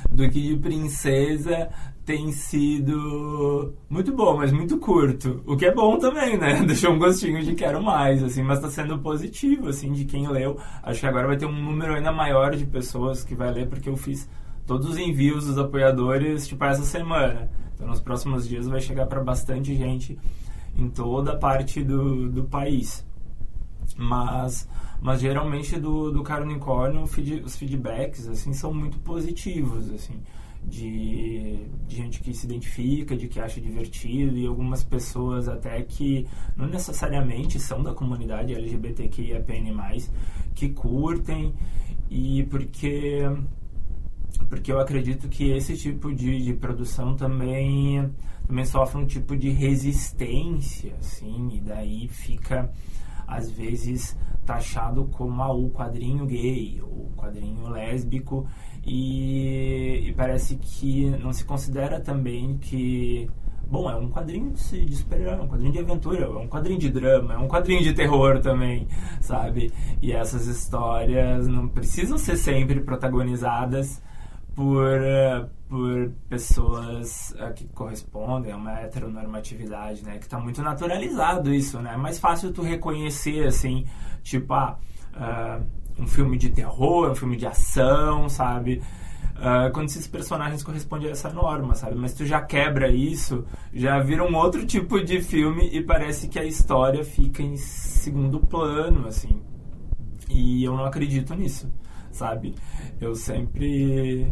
Do 0.10 0.27
Kid 0.27 0.58
Princesa 0.58 1.70
tem 2.08 2.32
sido 2.32 3.76
muito 3.90 4.16
bom, 4.16 4.38
mas 4.38 4.54
muito 4.54 4.78
curto. 4.78 5.44
O 5.46 5.58
que 5.58 5.66
é 5.66 5.76
bom 5.76 6.00
também, 6.00 6.38
né? 6.38 6.64
Deixou 6.66 6.94
um 6.94 6.98
gostinho 6.98 7.44
de 7.44 7.54
quero 7.54 7.84
mais, 7.84 8.24
assim, 8.24 8.42
mas 8.42 8.62
tá 8.62 8.70
sendo 8.70 8.98
positivo, 9.00 9.68
assim, 9.68 9.92
de 9.92 10.06
quem 10.06 10.26
leu. 10.26 10.58
Acho 10.82 11.02
que 11.02 11.06
agora 11.06 11.28
vai 11.28 11.36
ter 11.36 11.46
um 11.46 11.52
número 11.52 11.94
ainda 11.94 12.10
maior 12.14 12.56
de 12.56 12.66
pessoas 12.66 13.26
que 13.26 13.36
vai 13.36 13.52
ler, 13.52 13.68
porque 13.68 13.90
eu 13.90 13.98
fiz 13.98 14.30
todos 14.66 14.88
os 14.88 14.98
envios 14.98 15.48
dos 15.48 15.58
apoiadores, 15.58 16.48
tipo, 16.48 16.64
essa 16.64 16.84
semana. 16.84 17.52
Então, 17.76 17.86
nos 17.86 18.00
próximos 18.00 18.48
dias 18.48 18.70
vai 18.70 18.80
chegar 18.80 19.06
para 19.08 19.22
bastante 19.22 19.76
gente 19.76 20.18
em 20.78 20.90
toda 20.90 21.36
parte 21.36 21.84
do, 21.84 22.30
do 22.30 22.46
país. 22.46 23.06
Mas, 23.98 24.66
mas 25.02 25.20
geralmente 25.20 25.78
do, 25.78 26.10
do 26.10 26.24
Caro 26.24 26.46
Unicórnio, 26.46 27.06
feed, 27.06 27.44
os 27.44 27.58
feedbacks, 27.58 28.30
assim, 28.30 28.54
são 28.54 28.74
muito 28.74 28.98
positivos, 29.00 29.92
assim 29.92 30.22
de, 30.67 31.65
de, 31.88 31.95
gente 31.95 32.19
que 32.19 32.33
se 32.33 32.45
identifica, 32.45 33.15
de 33.15 33.27
que 33.27 33.39
acha 33.39 33.62
divertido 33.62 34.38
e 34.38 34.45
algumas 34.45 34.83
pessoas 34.83 35.47
até 35.47 35.81
que 35.81 36.27
não 36.55 36.67
necessariamente 36.67 37.59
são 37.59 37.81
da 37.81 37.93
comunidade 37.93 38.53
LGBTQIAPN+, 38.53 39.74
que 40.53 40.69
curtem 40.69 41.53
e 42.09 42.43
porque 42.43 43.21
porque 44.50 44.71
eu 44.71 44.79
acredito 44.79 45.27
que 45.29 45.51
esse 45.51 45.75
tipo 45.75 46.13
de, 46.13 46.43
de 46.43 46.53
produção 46.53 47.15
também 47.15 48.09
também 48.45 48.65
sofre 48.65 49.01
um 49.01 49.05
tipo 49.05 49.36
de 49.36 49.50
resistência, 49.50 50.95
assim, 51.00 51.50
e 51.53 51.59
daí 51.59 52.07
fica 52.07 52.71
às 53.27 53.51
vezes 53.51 54.17
taxado 54.46 55.05
como 55.12 55.43
ah, 55.43 55.53
o 55.53 55.69
quadrinho 55.69 56.25
gay, 56.25 56.81
o 56.81 57.12
quadrinho 57.17 57.67
lésbico, 57.67 58.48
e, 58.86 60.07
e, 60.07 60.13
parece 60.13 60.55
que 60.55 61.10
não 61.22 61.34
se 61.34 61.43
considera 61.43 62.00
também 62.00 62.57
que. 62.57 63.29
Bom, 63.69 63.91
é 63.91 63.96
um 63.98 64.10
quadrinho 64.10 64.53
de, 64.53 64.86
de 64.86 64.96
super-herói, 64.96 65.34
é 65.34 65.41
um 65.41 65.48
quadrinho 65.50 65.74
de 65.74 65.79
aventura, 65.79 66.24
é 66.24 66.29
um 66.29 66.48
quadrinho 66.48 66.79
de 66.79 66.89
drama, 66.89 67.34
é 67.34 67.38
um 67.38 67.50
quadrinho 67.50 67.84
de 67.84 67.93
terror 67.93 68.39
também, 68.39 68.88
sabe? 69.19 69.74
E 70.01 70.13
essas 70.13 70.48
histórias 70.48 71.50
não 71.50 71.67
precisam 71.67 72.17
ser 72.17 72.38
sempre 72.38 72.79
protagonizadas 72.79 74.01
por, 74.58 75.00
por 75.70 76.12
pessoas 76.28 77.32
uh, 77.40 77.54
que 77.54 77.68
correspondem 77.68 78.52
a 78.52 78.58
uma 78.58 78.72
heteronormatividade, 78.80 80.04
né? 80.04 80.18
Que 80.18 80.26
está 80.26 80.40
muito 80.40 80.64
naturalizado 80.64 81.54
isso, 81.54 81.80
né? 81.80 81.94
É 81.94 81.98
mais 81.98 82.18
fácil 82.18 82.52
tu 82.52 82.64
reconhecer, 82.64 83.46
assim, 83.46 83.86
tipo, 84.24 84.52
ah, 84.56 84.80
uh, 85.14 86.02
um 86.02 86.08
filme 86.08 86.40
de 86.40 86.50
terror, 86.50 87.12
um 87.12 87.16
filme 87.16 87.38
de 87.38 87.46
ação, 87.46 88.28
sabe? 88.28 88.82
Uh, 89.36 89.72
quando 89.72 89.90
esses 89.90 90.08
personagens 90.08 90.64
correspondem 90.64 91.10
a 91.10 91.12
essa 91.12 91.30
norma, 91.30 91.76
sabe? 91.76 91.94
Mas 91.94 92.16
tu 92.16 92.26
já 92.26 92.42
quebra 92.42 92.90
isso, 92.90 93.46
já 93.72 94.00
vira 94.00 94.24
um 94.24 94.36
outro 94.36 94.66
tipo 94.66 95.00
de 95.04 95.22
filme 95.22 95.70
e 95.72 95.84
parece 95.84 96.28
que 96.28 96.40
a 96.40 96.44
história 96.44 97.04
fica 97.04 97.44
em 97.44 97.58
segundo 97.58 98.40
plano, 98.40 99.08
assim. 99.08 99.40
E 100.28 100.64
eu 100.64 100.76
não 100.76 100.86
acredito 100.86 101.36
nisso, 101.36 101.72
sabe? 102.17 102.55
Eu 103.00 103.15
sempre, 103.15 104.31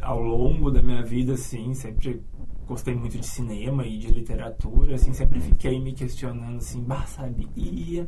ao 0.00 0.20
longo 0.20 0.70
da 0.70 0.82
minha 0.82 1.02
vida, 1.02 1.34
assim, 1.34 1.74
sempre 1.74 2.22
gostei 2.66 2.94
muito 2.94 3.18
de 3.18 3.26
cinema 3.26 3.86
e 3.86 3.98
de 3.98 4.08
literatura, 4.08 4.94
assim, 4.94 5.12
sempre 5.12 5.40
fiquei 5.40 5.80
me 5.80 5.92
questionando, 5.92 6.58
assim, 6.58 6.82
bah, 6.82 7.06
sabe? 7.06 7.48
E 7.56 8.06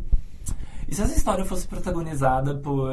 e 0.90 0.94
se 0.94 1.02
essa 1.02 1.16
história 1.16 1.44
fosse 1.44 1.68
protagonizada 1.68 2.56
por, 2.56 2.90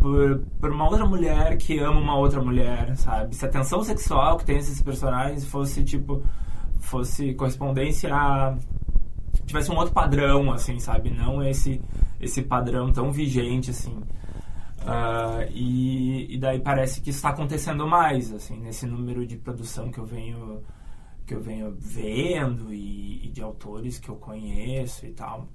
por, 0.00 0.40
por 0.60 0.70
uma 0.72 0.88
outra 0.88 1.06
mulher 1.06 1.56
que 1.56 1.78
ama 1.78 2.00
uma 2.00 2.16
outra 2.16 2.42
mulher, 2.42 2.96
sabe? 2.96 3.36
Se 3.36 3.46
a 3.46 3.48
tensão 3.48 3.82
sexual 3.84 4.36
que 4.36 4.44
tem 4.44 4.56
esses 4.58 4.82
personagens 4.82 5.44
fosse, 5.46 5.84
tipo, 5.84 6.20
fosse 6.80 7.32
correspondência 7.34 8.12
a... 8.12 8.56
tivesse 9.46 9.70
um 9.70 9.76
outro 9.76 9.94
padrão, 9.94 10.52
assim, 10.52 10.80
sabe? 10.80 11.10
Não 11.10 11.40
esse, 11.44 11.80
esse 12.20 12.42
padrão 12.42 12.92
tão 12.92 13.12
vigente, 13.12 13.70
assim. 13.70 13.96
Uh, 14.82 15.48
e, 15.52 16.34
e 16.34 16.38
daí 16.38 16.58
parece 16.60 17.00
que 17.00 17.10
está 17.10 17.30
acontecendo 17.30 17.86
mais, 17.86 18.32
assim, 18.32 18.58
nesse 18.58 18.84
número 18.86 19.26
de 19.26 19.36
produção 19.36 19.90
que 19.90 19.98
eu 19.98 20.06
venho 20.06 20.62
que 21.24 21.34
eu 21.34 21.40
venho 21.40 21.72
vendo 21.78 22.74
e, 22.74 23.26
e 23.26 23.28
de 23.28 23.40
autores 23.40 23.98
que 23.98 24.08
eu 24.08 24.16
conheço 24.16 25.06
e 25.06 25.12
tal 25.12 25.48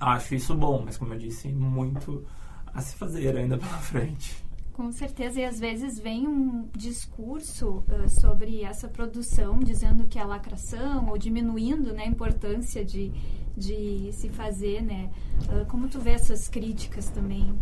acho 0.00 0.34
isso 0.34 0.54
bom, 0.54 0.82
mas 0.84 0.96
como 0.96 1.14
eu 1.14 1.18
disse, 1.18 1.48
muito 1.48 2.24
a 2.66 2.80
se 2.80 2.96
fazer 2.96 3.36
ainda 3.36 3.56
pela 3.58 3.78
frente. 3.78 4.44
Com 4.76 4.92
certeza, 4.92 5.40
e 5.40 5.44
às 5.46 5.58
vezes 5.58 5.98
vem 5.98 6.28
um 6.28 6.68
discurso 6.76 7.82
uh, 7.88 8.10
sobre 8.10 8.62
essa 8.62 8.86
produção 8.86 9.58
dizendo 9.58 10.04
que 10.04 10.18
é 10.18 10.22
lacração 10.22 11.08
ou 11.08 11.16
diminuindo 11.16 11.94
né, 11.94 12.02
a 12.02 12.06
importância 12.06 12.84
de, 12.84 13.10
de 13.56 14.10
se 14.12 14.28
fazer, 14.28 14.82
né? 14.82 15.08
Uh, 15.44 15.64
como 15.64 15.88
tu 15.88 15.98
vê 15.98 16.10
essas 16.10 16.46
críticas 16.46 17.08
também? 17.08 17.58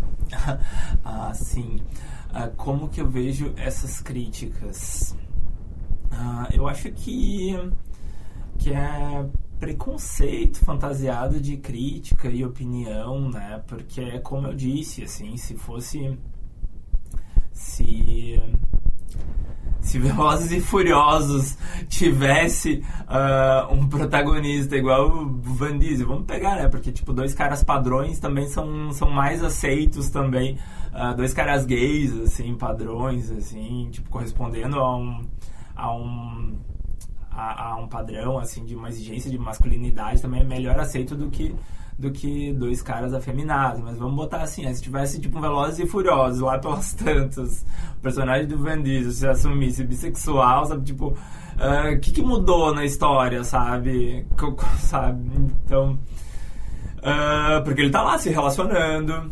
ah, 1.04 1.32
sim. 1.32 1.76
Uh, 2.30 2.52
como 2.56 2.88
que 2.88 3.00
eu 3.00 3.08
vejo 3.08 3.54
essas 3.56 4.00
críticas? 4.00 5.16
eu 6.52 6.66
acho 6.66 6.90
que, 6.92 7.52
que 8.58 8.70
é 8.72 9.28
preconceito 9.60 10.58
fantasiado 10.64 11.40
de 11.40 11.56
crítica 11.58 12.28
e 12.28 12.44
opinião, 12.44 13.30
né? 13.30 13.62
Porque 13.68 14.00
é 14.00 14.18
como 14.18 14.48
eu 14.48 14.54
disse, 14.54 15.04
assim, 15.04 15.36
se 15.36 15.56
fosse 15.56 16.16
se 17.64 18.40
se 19.80 19.98
Velozes 19.98 20.50
e 20.50 20.60
Furiosos 20.60 21.58
tivesse 21.88 22.82
uh, 23.02 23.72
um 23.72 23.86
protagonista 23.86 24.76
igual 24.76 25.10
o 25.10 25.40
Van 25.42 25.78
Diesel, 25.78 26.06
vamos 26.06 26.24
pegar, 26.24 26.56
né? 26.56 26.68
Porque, 26.68 26.90
tipo, 26.90 27.12
dois 27.12 27.34
caras 27.34 27.62
padrões 27.62 28.18
também 28.18 28.48
são, 28.48 28.90
são 28.92 29.10
mais 29.10 29.44
aceitos 29.44 30.08
também. 30.08 30.58
Uh, 30.92 31.14
dois 31.14 31.34
caras 31.34 31.66
gays, 31.66 32.18
assim, 32.18 32.54
padrões, 32.54 33.30
assim, 33.30 33.88
tipo, 33.90 34.08
correspondendo 34.08 34.78
a 34.78 34.96
um... 34.96 35.24
A 35.76 35.94
um 35.94 36.58
a, 37.30 37.70
a 37.70 37.76
um 37.76 37.88
padrão 37.88 38.38
assim 38.38 38.64
de 38.64 38.76
uma 38.76 38.88
exigência 38.88 39.28
de 39.28 39.36
masculinidade 39.36 40.22
também 40.22 40.42
é 40.42 40.44
melhor 40.44 40.78
aceito 40.78 41.16
do 41.16 41.30
que 41.30 41.52
do 41.98 42.10
que 42.10 42.52
dois 42.52 42.82
caras 42.82 43.14
afeminados. 43.14 43.80
Mas 43.80 43.98
vamos 43.98 44.16
botar 44.16 44.42
assim, 44.42 44.72
se 44.72 44.82
tivesse 44.82 45.20
tipo 45.20 45.38
um 45.38 45.40
Velozes 45.40 45.78
e 45.78 45.86
Furiosos 45.86 46.40
lá 46.40 46.58
pelas 46.58 46.92
tantas, 46.94 47.64
o 47.98 48.00
personagem 48.02 48.46
do 48.46 48.58
Van 48.58 48.82
Diesel 48.82 49.12
se 49.12 49.26
assumisse 49.26 49.84
bissexual, 49.84 50.66
sabe? 50.66 50.84
Tipo, 50.84 51.06
o 51.06 51.12
uh, 51.12 52.00
que, 52.00 52.12
que 52.12 52.22
mudou 52.22 52.74
na 52.74 52.84
história, 52.84 53.44
sabe? 53.44 54.26
sabe? 54.78 55.30
Então... 55.64 55.98
Uh, 57.04 57.62
porque 57.62 57.82
ele 57.82 57.90
tá 57.90 58.00
lá 58.00 58.16
se 58.16 58.30
relacionando, 58.30 59.30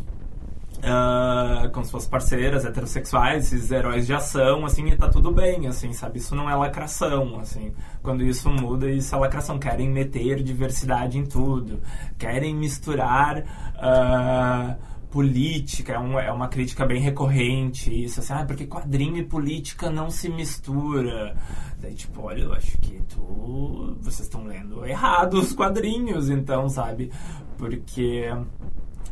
Uh, 0.82 1.70
como 1.70 1.86
se 1.86 1.92
fossem 1.92 2.10
parceiras 2.10 2.64
heterossexuais, 2.64 3.52
esses 3.52 3.70
heróis 3.70 4.04
de 4.04 4.12
ação, 4.12 4.66
assim, 4.66 4.84
e 4.88 4.96
tá 4.96 5.08
tudo 5.08 5.30
bem, 5.30 5.68
assim, 5.68 5.92
sabe? 5.92 6.18
Isso 6.18 6.34
não 6.34 6.50
é 6.50 6.56
lacração, 6.56 7.38
assim. 7.38 7.72
Quando 8.02 8.24
isso 8.24 8.50
muda, 8.50 8.90
isso 8.90 9.14
é 9.14 9.18
lacração. 9.18 9.60
Querem 9.60 9.88
meter 9.88 10.42
diversidade 10.42 11.18
em 11.18 11.24
tudo. 11.24 11.80
Querem 12.18 12.56
misturar 12.56 13.44
uh, 13.76 14.76
política. 15.08 15.92
É, 15.92 15.98
um, 16.00 16.18
é, 16.18 16.32
uma 16.32 16.48
crítica 16.48 16.84
bem 16.84 17.00
recorrente, 17.00 18.04
isso, 18.04 18.18
assim. 18.18 18.32
Ah, 18.32 18.44
porque 18.44 18.66
quadrinho 18.66 19.18
e 19.18 19.24
política 19.24 19.88
não 19.88 20.10
se 20.10 20.28
mistura. 20.28 21.36
Daí, 21.80 21.94
tipo, 21.94 22.22
olha, 22.22 22.42
eu 22.42 22.52
acho 22.54 22.76
que 22.78 23.00
tu... 23.08 23.96
Vocês 24.00 24.22
estão 24.22 24.44
lendo 24.44 24.84
errado 24.84 25.34
os 25.34 25.52
quadrinhos, 25.52 26.28
então, 26.28 26.68
sabe? 26.68 27.12
Porque 27.56 28.28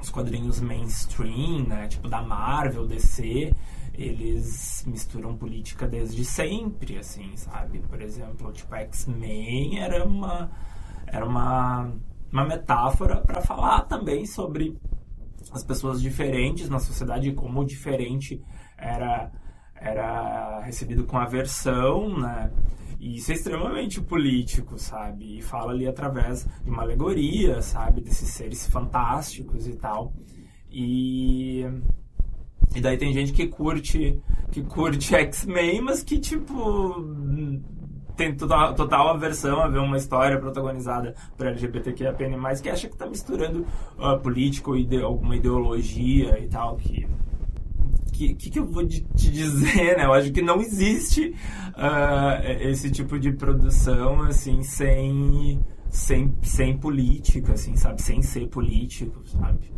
os 0.01 0.11
quadrinhos 0.11 0.61
mainstream, 0.61 1.67
né, 1.67 1.89
tipo 1.89 2.09
da 2.09 2.23
Marvel, 2.23 2.87
DC, 2.87 3.53
eles 3.95 4.85
misturam 4.87 5.37
política 5.37 5.87
desde 5.87 6.25
sempre, 6.25 6.99
assim, 6.99 7.37
sabe? 7.37 7.81
Por 7.81 8.01
exemplo, 8.01 8.53
tipo 8.53 8.75
X-Men 8.75 9.79
era 9.79 10.05
uma 10.05 10.51
era 11.07 11.27
uma 11.27 11.93
uma 12.33 12.45
metáfora 12.45 13.21
para 13.21 13.41
falar 13.41 13.83
também 13.83 14.25
sobre 14.25 14.79
as 15.53 15.65
pessoas 15.65 16.01
diferentes 16.01 16.69
na 16.69 16.79
sociedade 16.79 17.29
e 17.29 17.35
como 17.35 17.61
o 17.61 17.65
diferente 17.65 18.43
era 18.79 19.31
era 19.75 20.61
recebido 20.61 21.05
com 21.05 21.19
aversão, 21.19 22.19
né? 22.19 22.51
E 23.01 23.17
isso 23.17 23.33
é 23.33 23.35
extremamente 23.35 23.99
político, 23.99 24.79
sabe? 24.79 25.39
E 25.39 25.43
fala 25.43 25.73
ali 25.73 25.89
através 25.89 26.47
de 26.63 26.69
uma 26.69 26.83
alegoria, 26.83 27.63
sabe? 27.63 28.03
Desses 28.03 28.29
seres 28.29 28.67
fantásticos 28.69 29.67
e 29.67 29.75
tal. 29.75 30.13
E. 30.71 31.65
E 32.77 32.81
daí 32.81 32.99
tem 32.99 33.13
gente 33.13 33.33
que 33.33 33.49
curte 33.49 34.21
que 34.53 34.63
curte 34.63 35.15
X-Men, 35.15 35.81
mas 35.81 36.03
que 36.03 36.19
tipo 36.19 37.03
tem 38.17 38.37
total, 38.37 38.75
total 38.75 39.09
aversão 39.09 39.63
a 39.63 39.69
ver 39.69 39.79
uma 39.79 39.97
história 39.97 40.39
protagonizada 40.39 41.15
por 41.39 41.47
LGBTQIAPN+, 41.47 42.61
que 42.63 42.69
acha 42.69 42.87
que 42.87 42.95
está 42.95 43.07
misturando 43.07 43.67
uh, 43.99 44.19
política 44.21 44.69
ou 44.69 44.77
ide 44.77 45.01
alguma 45.01 45.37
ideologia 45.37 46.39
e 46.39 46.47
tal, 46.47 46.77
que 46.77 47.09
que, 48.21 48.35
que, 48.35 48.51
que 48.51 48.59
eu 48.59 48.67
vou 48.67 48.87
te 48.87 49.01
dizer, 49.17 49.97
né? 49.97 50.05
Eu 50.05 50.13
acho 50.13 50.31
que 50.31 50.43
não 50.43 50.61
existe 50.61 51.35
uh, 51.71 52.45
esse 52.61 52.91
tipo 52.91 53.19
de 53.19 53.33
produção, 53.33 54.21
assim, 54.23 54.63
sem, 54.63 55.59
sem, 55.89 56.35
sem 56.43 56.77
política, 56.77 57.55
assim, 57.55 57.75
sabe? 57.77 58.03
Sem 58.03 58.21
ser 58.21 58.47
político, 58.49 59.23
sabe? 59.27 59.73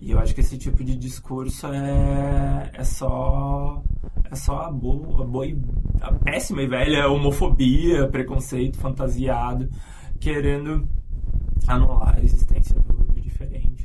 E 0.00 0.12
eu 0.12 0.18
acho 0.20 0.32
que 0.32 0.40
esse 0.42 0.56
tipo 0.56 0.84
de 0.84 0.94
discurso 0.96 1.66
é, 1.66 2.70
é 2.72 2.84
só 2.84 3.82
é 4.30 4.36
só 4.36 4.60
a 4.60 4.70
boa, 4.70 5.22
a 5.22 5.26
boa 5.26 5.46
e, 5.46 5.58
a 6.00 6.12
péssima 6.12 6.62
e 6.62 6.68
velha 6.68 7.08
homofobia, 7.08 8.06
preconceito 8.06 8.78
fantasiado, 8.78 9.68
querendo 10.20 10.88
anular 11.66 12.16
a 12.16 12.22
existência 12.22 12.78
do, 12.80 12.92
do 12.92 13.20
diferente. 13.20 13.77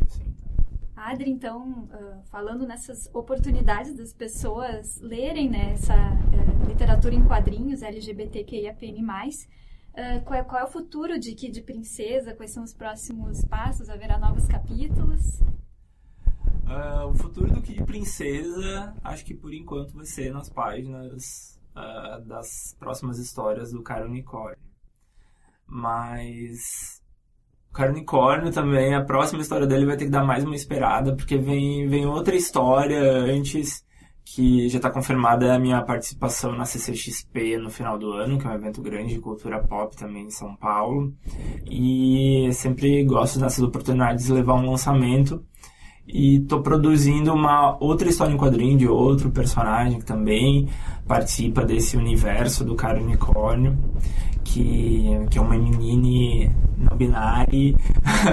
Adri, 1.04 1.30
então, 1.30 1.90
uh, 1.92 2.24
falando 2.32 2.66
nessas 2.66 3.10
oportunidades 3.14 3.94
das 3.94 4.14
pessoas 4.14 5.02
lerem 5.02 5.50
né, 5.50 5.74
essa 5.74 5.94
uh, 5.94 6.66
literatura 6.66 7.14
em 7.14 7.26
quadrinhos 7.26 7.82
LGBTQIAPN+, 7.82 9.04
uh, 9.04 10.24
qual, 10.24 10.40
é, 10.40 10.44
qual 10.46 10.62
é 10.62 10.64
o 10.64 10.68
futuro 10.68 11.20
de 11.20 11.36
Kid 11.36 11.62
Princesa? 11.64 12.34
Quais 12.34 12.52
são 12.52 12.64
os 12.64 12.74
próximos 12.74 13.44
passos? 13.44 13.90
Haverá 13.90 14.18
novos 14.18 14.48
capítulos? 14.48 15.42
Uh, 15.42 17.10
o 17.10 17.14
futuro 17.14 17.54
do 17.54 17.62
Kid 17.62 17.84
Princesa, 17.84 18.96
acho 19.04 19.26
que 19.26 19.34
por 19.34 19.54
enquanto 19.54 19.94
vai 19.96 20.06
ser 20.06 20.32
nas 20.32 20.48
páginas 20.48 21.60
uh, 21.76 22.22
das 22.22 22.78
próximas 22.80 23.20
histórias 23.20 23.74
do 23.74 23.84
Cara 23.84 24.06
Unicórnio. 24.06 24.58
Mas 25.68 27.03
Cara 27.74 27.92
Unicórnio 27.92 28.52
também, 28.52 28.94
a 28.94 29.04
próxima 29.04 29.42
história 29.42 29.66
dele 29.66 29.88
vai 29.88 29.98
ter 29.98 30.06
que 30.06 30.12
dar 30.12 30.24
mais 30.24 30.44
uma 30.44 30.56
esperada, 30.56 31.16
porque 31.16 31.38
vem, 31.38 31.88
vem 31.88 32.06
outra 32.06 32.36
história 32.36 33.02
antes 33.02 33.84
que 34.24 34.70
já 34.70 34.78
está 34.78 34.92
confirmada 34.92 35.54
a 35.54 35.60
minha 35.60 35.82
participação 35.82 36.56
na 36.56 36.66
CCXP 36.66 37.58
no 37.58 37.72
final 37.72 37.98
do 37.98 38.12
ano, 38.12 38.38
que 38.38 38.46
é 38.46 38.50
um 38.50 38.54
evento 38.54 38.82
grande 38.82 39.16
de 39.16 39.20
cultura 39.20 39.60
pop 39.60 39.96
também 39.98 40.26
em 40.26 40.30
São 40.30 40.56
Paulo. 40.56 41.14
E 41.70 42.48
sempre 42.54 43.04
gosto 43.04 43.40
dessas 43.40 43.64
oportunidades 43.64 44.26
de 44.26 44.34
levar 44.34 44.54
um 44.54 44.70
lançamento. 44.70 45.44
E 46.08 46.38
estou 46.38 46.62
produzindo 46.62 47.34
uma 47.34 47.78
outra 47.82 48.10
história 48.10 48.34
em 48.34 48.38
quadrinho 48.38 48.78
de 48.78 48.88
outro 48.88 49.32
personagem 49.32 50.00
que 50.00 50.06
também 50.06 50.70
participa 51.08 51.66
desse 51.66 51.98
universo 51.98 52.64
do 52.64 52.76
cara 52.76 53.02
unicórnio 53.02 53.78
que, 54.44 55.26
que 55.30 55.38
é 55.38 55.42
uma 55.42 55.58
menina 55.58 56.54
não 56.78 56.98
binária. 56.98 57.76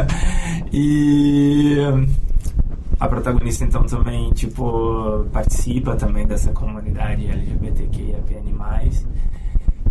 e 0.73 1.77
a 2.99 3.09
protagonista 3.09 3.65
então 3.65 3.85
também 3.85 4.31
tipo 4.33 5.25
participa 5.33 5.97
também 5.97 6.27
dessa 6.27 6.53
comunidade 6.53 7.27
LGBTQIAPN+. 7.27 8.51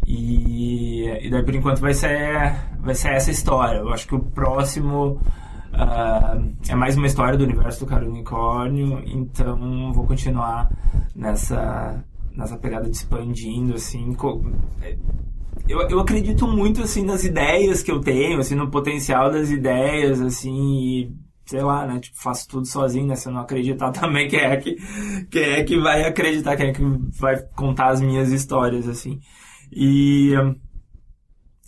E, 0.05 1.05
e 1.21 1.29
daí 1.29 1.43
por 1.43 1.55
enquanto 1.55 1.79
vai 1.79 1.93
ser 1.93 2.55
vai 2.81 2.95
ser 2.95 3.09
essa 3.09 3.31
história. 3.31 3.79
Eu 3.79 3.89
acho 3.89 4.07
que 4.07 4.15
o 4.15 4.19
próximo 4.19 5.19
uh, 5.73 6.53
é 6.67 6.75
mais 6.75 6.97
uma 6.97 7.07
história 7.07 7.37
do 7.37 7.43
universo 7.43 7.81
do 7.81 7.85
cara 7.85 8.05
unicórnio, 8.05 9.01
então 9.05 9.93
vou 9.93 10.05
continuar 10.05 10.69
nessa 11.15 12.03
nessa 12.35 12.57
pegada 12.57 12.89
de 12.89 12.95
expandindo 12.95 13.75
assim 13.75 14.15
eu, 15.69 15.81
eu 15.87 15.99
acredito 15.99 16.47
muito, 16.47 16.81
assim, 16.81 17.03
nas 17.03 17.23
ideias 17.23 17.83
que 17.83 17.91
eu 17.91 18.01
tenho, 18.01 18.39
assim, 18.39 18.55
no 18.55 18.71
potencial 18.71 19.31
das 19.31 19.51
ideias, 19.51 20.19
assim, 20.19 20.51
e 20.51 21.15
sei 21.45 21.61
lá, 21.61 21.85
né? 21.85 21.99
Tipo, 21.99 22.17
faço 22.19 22.47
tudo 22.47 22.65
sozinho, 22.65 23.05
né? 23.07 23.15
Se 23.15 23.27
eu 23.27 23.33
não 23.33 23.41
acreditar 23.41 23.91
também, 23.93 24.27
quem 24.27 24.39
é 24.39 24.57
que, 24.57 24.75
quem 25.29 25.43
é 25.43 25.63
que 25.63 25.79
vai 25.79 26.03
acreditar, 26.03 26.57
quem 26.57 26.69
é 26.69 26.73
que 26.73 26.81
vai 27.19 27.37
contar 27.55 27.89
as 27.89 28.01
minhas 28.01 28.31
histórias, 28.31 28.87
assim. 28.87 29.19
E, 29.71 30.33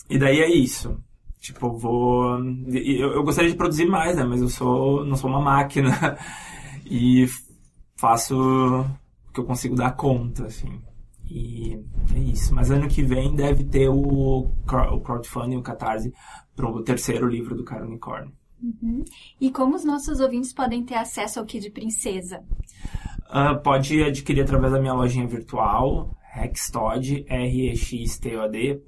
e 0.10 0.18
daí 0.18 0.40
é 0.42 0.50
isso. 0.50 0.98
Tipo, 1.40 1.78
vou... 1.78 2.40
Eu, 2.70 3.14
eu 3.14 3.24
gostaria 3.24 3.52
de 3.52 3.58
produzir 3.58 3.86
mais, 3.86 4.18
né? 4.18 4.24
Mas 4.24 4.42
eu 4.42 4.50
sou, 4.50 5.06
não 5.06 5.16
sou 5.16 5.30
uma 5.30 5.42
máquina. 5.42 6.18
E 6.94 7.26
faço 7.96 8.36
o 8.36 9.34
que 9.34 9.40
eu 9.40 9.46
consigo 9.46 9.76
dar 9.76 9.92
conta, 9.96 10.48
assim. 10.48 10.82
E 11.34 11.80
é 12.14 12.20
isso. 12.20 12.54
Mas 12.54 12.70
ano 12.70 12.90
que 12.90 13.02
vem 13.02 13.34
deve 13.34 13.64
ter 13.64 13.88
o, 13.88 13.96
o 13.96 15.02
crowdfunding, 15.02 15.56
o 15.56 15.62
Catarse, 15.62 16.14
para 16.54 16.70
o 16.70 16.84
terceiro 16.84 17.26
livro 17.26 17.56
do 17.56 17.64
Cara 17.64 17.86
Unicórnio. 17.86 18.34
Uhum. 18.62 19.06
E 19.40 19.50
como 19.50 19.76
os 19.76 19.86
nossos 19.86 20.20
ouvintes 20.20 20.52
podem 20.52 20.84
ter 20.84 20.96
acesso 20.96 21.40
ao 21.40 21.46
Kid 21.46 21.70
Princesa? 21.72 22.44
Uh, 23.30 23.58
pode 23.64 24.04
adquirir 24.04 24.42
através 24.42 24.74
da 24.74 24.82
minha 24.82 24.94
lojinha 24.94 25.26
virtual, 25.26 26.14
rextod, 26.34 27.26
rextod.com.br 27.30 28.82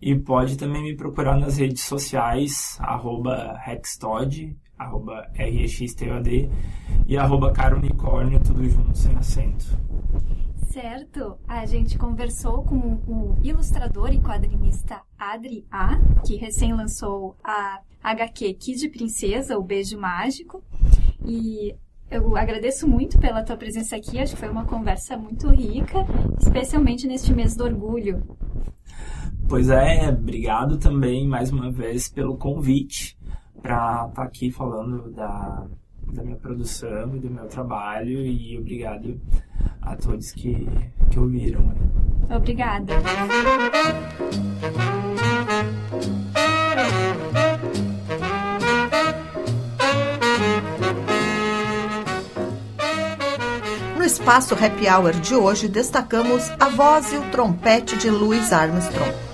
e 0.00 0.18
pode 0.18 0.56
também 0.56 0.82
me 0.82 0.96
procurar 0.96 1.36
nas 1.38 1.58
redes 1.58 1.82
sociais, 1.82 2.78
arroba 2.80 3.54
rextod, 3.58 4.56
arroba 4.78 5.30
rxtod 5.38 6.50
e 7.06 7.16
arroba 7.18 7.52
carunicórnio, 7.52 8.40
tudo 8.42 8.66
junto, 8.68 8.96
sem 8.96 9.14
acento. 9.14 9.78
Certo, 10.74 11.38
a 11.46 11.64
gente 11.66 11.96
conversou 11.96 12.64
com 12.64 13.00
o 13.06 13.36
ilustrador 13.44 14.12
e 14.12 14.18
quadrinista 14.18 15.02
Adri 15.16 15.64
A, 15.70 16.00
que 16.26 16.34
recém 16.34 16.74
lançou 16.74 17.36
a 17.44 17.80
HQ 18.02 18.54
Kid 18.54 18.88
Princesa, 18.88 19.56
o 19.56 19.62
Beijo 19.62 19.96
Mágico. 19.96 20.64
E 21.24 21.76
eu 22.10 22.36
agradeço 22.36 22.88
muito 22.88 23.20
pela 23.20 23.44
tua 23.44 23.56
presença 23.56 23.94
aqui. 23.94 24.18
Acho 24.18 24.34
que 24.34 24.40
foi 24.40 24.48
uma 24.50 24.64
conversa 24.64 25.16
muito 25.16 25.48
rica, 25.48 25.98
especialmente 26.40 27.06
neste 27.06 27.32
mês 27.32 27.54
do 27.54 27.62
orgulho. 27.62 28.20
Pois 29.48 29.68
é, 29.68 30.08
obrigado 30.08 30.76
também 30.76 31.24
mais 31.24 31.52
uma 31.52 31.70
vez 31.70 32.08
pelo 32.08 32.36
convite 32.36 33.16
para 33.62 34.08
estar 34.08 34.12
tá 34.12 34.24
aqui 34.24 34.50
falando 34.50 35.12
da, 35.12 35.68
da 36.12 36.22
minha 36.22 36.36
produção 36.36 37.16
e 37.16 37.20
do 37.20 37.30
meu 37.30 37.46
trabalho 37.46 38.20
e 38.20 38.58
obrigado 38.58 39.20
a 39.82 39.96
todos 39.96 40.32
que, 40.32 40.66
que 41.10 41.18
ouviram. 41.18 41.74
Obrigada. 42.30 42.94
No 53.96 54.04
espaço 54.04 54.54
Happy 54.54 54.88
Hour 54.88 55.12
de 55.12 55.34
hoje, 55.34 55.68
destacamos 55.68 56.50
a 56.60 56.68
voz 56.68 57.12
e 57.12 57.16
o 57.16 57.30
trompete 57.30 57.96
de 57.96 58.10
Louis 58.10 58.52
Armstrong. 58.52 59.33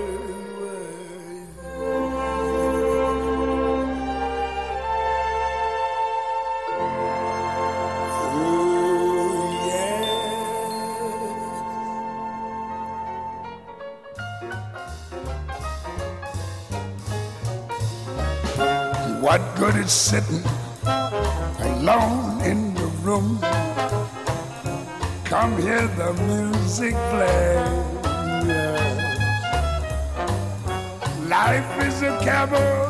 What 19.31 19.55
good 19.55 19.75
is 19.77 19.93
sitting 19.93 20.43
alone 20.83 22.41
in 22.41 22.73
the 22.75 22.87
room? 22.99 23.39
Come 25.23 25.55
hear 25.61 25.87
the 25.87 26.11
music 26.27 26.93
play. 27.11 27.55
Life 31.29 31.71
is 31.87 32.01
a 32.01 32.11
cabaret, 32.25 32.83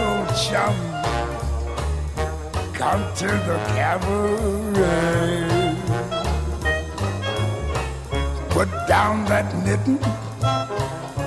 oh 0.00 0.24
chum. 0.48 0.74
Come 2.72 3.04
to 3.16 3.26
the 3.26 3.58
cabaret. 3.76 5.44
Put 8.48 8.70
down 8.88 9.26
that 9.26 9.54
knitting, 9.62 10.00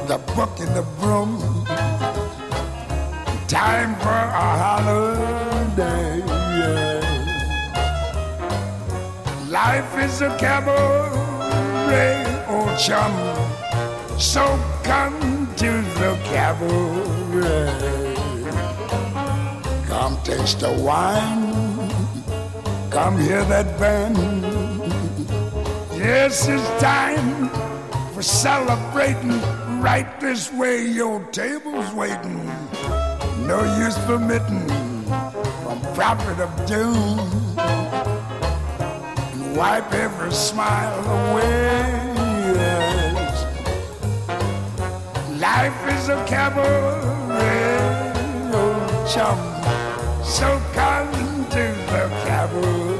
the 0.07 0.17
book 0.35 0.59
and 0.59 0.75
the 0.75 0.85
broom 0.99 1.42
time 3.63 3.95
for 4.03 4.21
a 4.45 4.49
holiday. 4.65 6.19
yeah. 6.59 6.99
Life 9.59 9.91
is 10.05 10.15
a 10.21 10.31
cabaret, 10.37 12.17
oh 12.55 12.67
chum. 12.85 13.13
So 14.19 14.43
come 14.83 15.47
to 15.61 15.71
the 15.99 16.11
cabaret. 16.31 18.15
Come 19.87 20.15
taste 20.23 20.59
the 20.59 20.73
wine. 20.87 21.53
Come 22.91 23.15
hear 23.17 23.43
that 23.45 23.67
band. 23.79 24.17
Yes, 26.07 26.49
it's 26.49 26.69
time 26.81 27.49
for 28.13 28.23
celebrating. 28.23 29.39
Right 29.89 30.09
this 30.19 30.51
way, 30.51 30.85
your 30.85 31.19
table's 31.31 31.91
waiting. 31.93 32.42
No 33.47 33.61
use 33.77 33.97
for 33.97 34.17
permitting 34.17 34.67
from 35.63 35.81
prophet 35.93 36.39
of 36.39 36.65
doom 36.65 37.19
and 37.57 39.57
wipe 39.57 39.91
every 39.93 40.31
smile 40.31 40.99
away. 41.17 42.13
Life 45.37 45.87
is 45.89 46.07
a 46.09 46.23
cabaret, 46.25 48.13
oh 48.53 49.11
chum. 49.13 49.37
So 50.23 50.61
come 50.73 51.11
to 51.49 51.63
the 51.91 52.09
cabaret. 52.25 52.92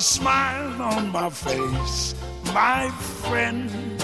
The 0.00 0.04
smile 0.04 0.80
on 0.80 1.12
my 1.12 1.28
face, 1.28 2.14
my 2.54 2.88
friend. 3.20 4.02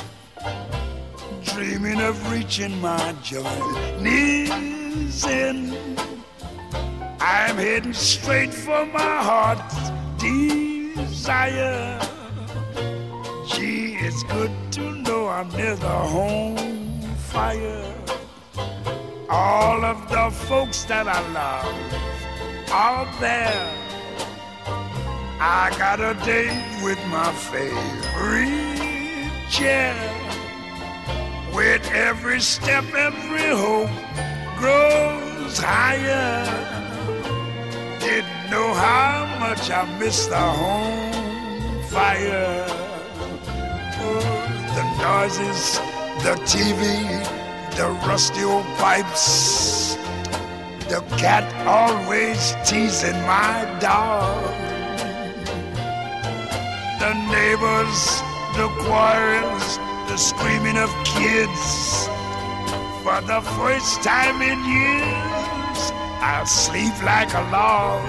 Dreaming 1.43 2.03
of 2.03 2.31
reaching 2.31 2.79
my 2.83 3.15
journey's 3.23 5.25
end. 5.25 5.75
I'm 7.19 7.57
heading 7.57 7.95
straight 7.95 8.53
for 8.53 8.85
my 8.85 9.17
heart's 9.31 9.91
desire. 10.21 11.99
Gee, 13.47 13.97
it's 13.99 14.23
good 14.25 14.53
to 14.73 14.97
know 14.97 15.29
I'm 15.29 15.49
near 15.53 15.77
the 15.77 15.89
home 15.89 16.59
fire. 17.33 17.95
All 19.31 19.83
of 19.83 20.11
the 20.11 20.31
folks 20.47 20.85
that 20.85 21.09
I 21.09 21.21
love 21.33 22.71
are 22.71 23.07
there. 23.19 23.76
I 25.39 25.69
got 25.79 26.01
a 26.01 26.15
date 26.25 26.83
with 26.83 26.99
my 27.09 27.31
favorite 27.31 29.31
chair. 29.51 29.95
With 31.55 31.87
every 31.93 32.41
step, 32.41 32.85
every 32.95 33.49
hope 33.49 33.91
grows 34.57 35.59
higher. 35.59 36.47
Didn't 38.01 38.51
know 38.51 38.73
how 38.73 39.27
much 39.39 39.71
I 39.71 39.85
missed 39.99 40.31
the 40.31 40.41
home 40.41 41.83
fire. 41.83 42.65
Oh, 44.01 44.21
the 44.75 44.85
noises, 45.03 45.79
the 46.25 46.35
TV, 46.47 47.05
the 47.77 47.91
rusty 48.09 48.43
old 48.43 48.65
pipes. 48.79 49.97
The 50.89 51.05
cat 51.19 51.45
always 51.67 52.55
teasing 52.65 53.21
my 53.27 53.67
dog 53.81 54.76
the 57.07 57.15
neighbors, 57.31 58.21
the 58.59 58.69
quarrels, 58.83 59.79
the 60.09 60.17
screaming 60.17 60.77
of 60.77 60.91
kids. 61.05 62.09
For 63.05 63.21
the 63.33 63.41
first 63.59 64.03
time 64.03 64.43
in 64.43 64.59
years, 64.65 65.81
I'll 66.21 66.47
sleep 66.47 66.97
like 67.05 67.33
a 67.33 67.45
log. 67.53 68.03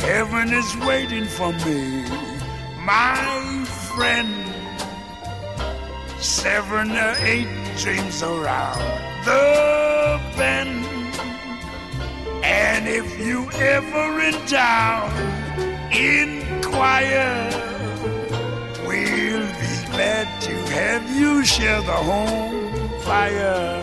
Heaven 0.00 0.52
is 0.52 0.76
waiting 0.78 1.26
for 1.26 1.52
me, 1.64 2.02
my 2.84 3.64
friend. 3.94 4.34
Seven 6.18 6.90
or 6.90 7.14
eight 7.20 7.52
dreams 7.76 8.20
around 8.24 8.82
the 9.24 10.20
bend. 10.36 10.84
And 12.42 12.88
if 12.88 13.06
you 13.24 13.48
ever 13.52 14.20
in 14.22 14.34
town, 14.48 15.06
inquire. 15.92 17.77
We'll 18.98 19.46
be 19.46 19.74
glad 19.92 20.26
to 20.42 20.54
have 20.74 21.08
you 21.16 21.44
share 21.44 21.80
the 21.82 21.92
home 21.92 22.88
fire. 23.02 23.80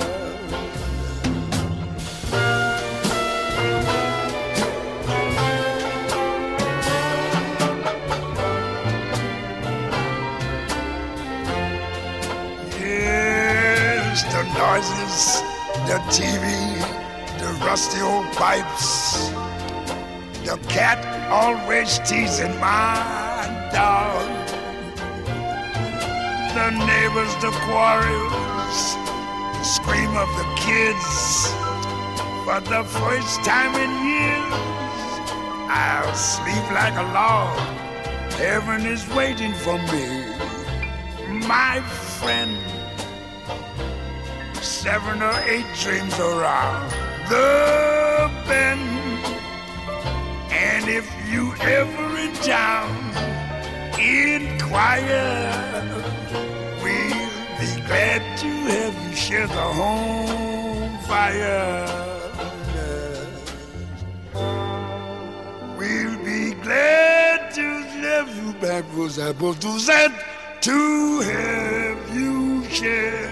Yes, 12.78 14.24
the 14.34 14.44
noises, 14.60 15.42
the 15.88 15.98
TV, 16.12 16.46
the 17.40 17.66
rusty 17.66 18.02
old 18.02 18.26
pipes. 18.34 19.30
The 20.44 20.58
cat 20.68 21.00
always 21.32 22.00
teasing 22.00 22.60
my 22.60 23.70
dog. 23.74 24.45
The 26.56 26.72
neighbors, 26.72 27.36
the 27.42 27.52
quarrels, 27.68 28.96
the 28.96 29.64
scream 29.64 30.16
of 30.16 30.30
the 30.38 30.48
kids. 30.56 31.52
For 32.46 32.62
the 32.62 32.86
first 32.86 33.44
time 33.44 33.76
in 33.76 33.92
years, 34.08 34.54
I'll 35.68 36.16
sleep 36.16 36.72
like 36.72 36.96
a 36.96 37.04
log. 37.14 37.60
Heaven 38.36 38.86
is 38.86 39.06
waiting 39.10 39.54
for 39.54 39.78
me, 39.92 40.32
my 41.46 41.82
friend. 41.82 42.58
Seven 44.64 45.22
or 45.22 45.38
eight 45.50 45.68
dreams 45.82 46.18
around 46.18 46.90
the 47.28 48.32
bend. 48.48 48.80
And 50.52 50.88
if 50.88 51.06
you 51.30 51.54
ever 51.60 52.18
in 52.18 52.34
town, 52.36 52.96
inquire. 54.00 55.95
We'll 57.96 58.04
be 58.04 58.12
glad 58.12 58.38
to 58.38 58.48
have 58.48 59.08
you 59.08 59.16
share 59.16 59.48
the 59.48 59.68
home 59.80 60.98
fire. 61.08 61.86
We'll 65.78 66.18
be 66.26 66.54
glad 66.62 67.54
to 67.56 67.62
have 67.62 68.36
you 68.36 68.54
back, 68.60 68.84
was 68.98 69.18
able 69.18 69.54
to 69.56 71.20
have 71.22 72.16
you 72.16 72.66
share 72.66 73.32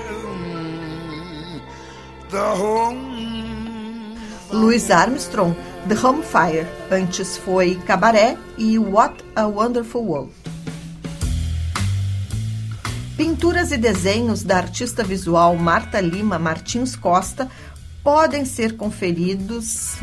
the 2.30 2.56
home. 2.56 4.18
Louis 4.52 4.90
Armstrong, 4.90 5.56
The 5.88 5.96
Home 5.96 6.22
Fire. 6.24 6.68
Antes 6.90 7.38
foi 7.38 7.76
Cabaré 7.86 8.38
e 8.58 8.78
What 8.78 9.24
a 9.36 9.46
Wonderful 9.46 10.06
World. 10.06 10.53
Pinturas 13.16 13.72
e 13.72 13.78
desenhos 13.78 14.42
da 14.42 14.58
artista 14.58 15.04
visual 15.04 15.56
Marta 15.56 16.02
Lima 16.02 16.40
Martins 16.40 16.96
Costa 16.96 17.48
podem 18.04 18.44
ser 18.44 18.76
conferidos. 18.76 19.98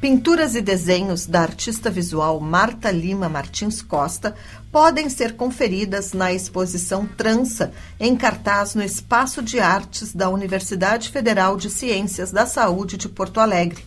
Pinturas 0.00 0.54
e 0.54 0.60
desenhos 0.60 1.26
da 1.26 1.40
artista 1.40 1.90
visual 1.90 2.38
Marta 2.38 2.92
Lima 2.92 3.28
Martins 3.28 3.82
Costa 3.82 4.36
podem 4.70 5.08
ser 5.08 5.34
conferidas 5.34 6.12
na 6.12 6.32
exposição 6.32 7.06
Trança, 7.06 7.72
em 7.98 8.14
cartaz 8.14 8.76
no 8.76 8.84
Espaço 8.84 9.42
de 9.42 9.58
Artes 9.58 10.14
da 10.14 10.28
Universidade 10.28 11.08
Federal 11.08 11.56
de 11.56 11.68
Ciências 11.68 12.30
da 12.30 12.46
Saúde 12.46 12.96
de 12.96 13.08
Porto 13.08 13.40
Alegre. 13.40 13.84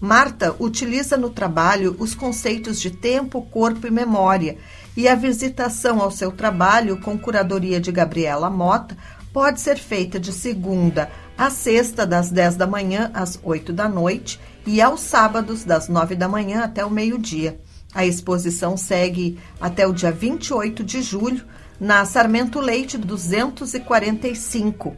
Marta 0.00 0.56
utiliza 0.58 1.18
no 1.18 1.28
trabalho 1.28 1.96
os 1.98 2.14
conceitos 2.14 2.80
de 2.80 2.90
tempo, 2.90 3.42
corpo 3.42 3.86
e 3.86 3.90
memória, 3.90 4.56
e 4.96 5.08
a 5.08 5.14
visitação 5.14 6.00
ao 6.00 6.10
seu 6.10 6.32
trabalho 6.32 7.00
com 7.00 7.18
curadoria 7.18 7.80
de 7.80 7.90
Gabriela 7.90 8.48
Mota 8.48 8.96
pode 9.32 9.60
ser 9.60 9.76
feita 9.76 10.20
de 10.20 10.32
segunda 10.32 11.10
a 11.36 11.50
sexta, 11.50 12.06
das 12.06 12.30
10 12.30 12.54
da 12.56 12.66
manhã 12.66 13.10
às 13.12 13.38
8 13.42 13.70
da 13.72 13.88
noite, 13.88 14.38
e 14.64 14.80
aos 14.80 15.00
sábados, 15.00 15.64
das 15.64 15.88
9 15.88 16.14
da 16.14 16.28
manhã 16.28 16.62
até 16.62 16.84
o 16.84 16.90
meio-dia. 16.90 17.58
A 17.92 18.06
exposição 18.06 18.76
segue 18.76 19.36
até 19.60 19.84
o 19.86 19.92
dia 19.92 20.12
28 20.12 20.84
de 20.84 21.02
julho, 21.02 21.44
na 21.78 22.04
Sarmento 22.04 22.60
Leite 22.60 22.96
245, 22.96 24.96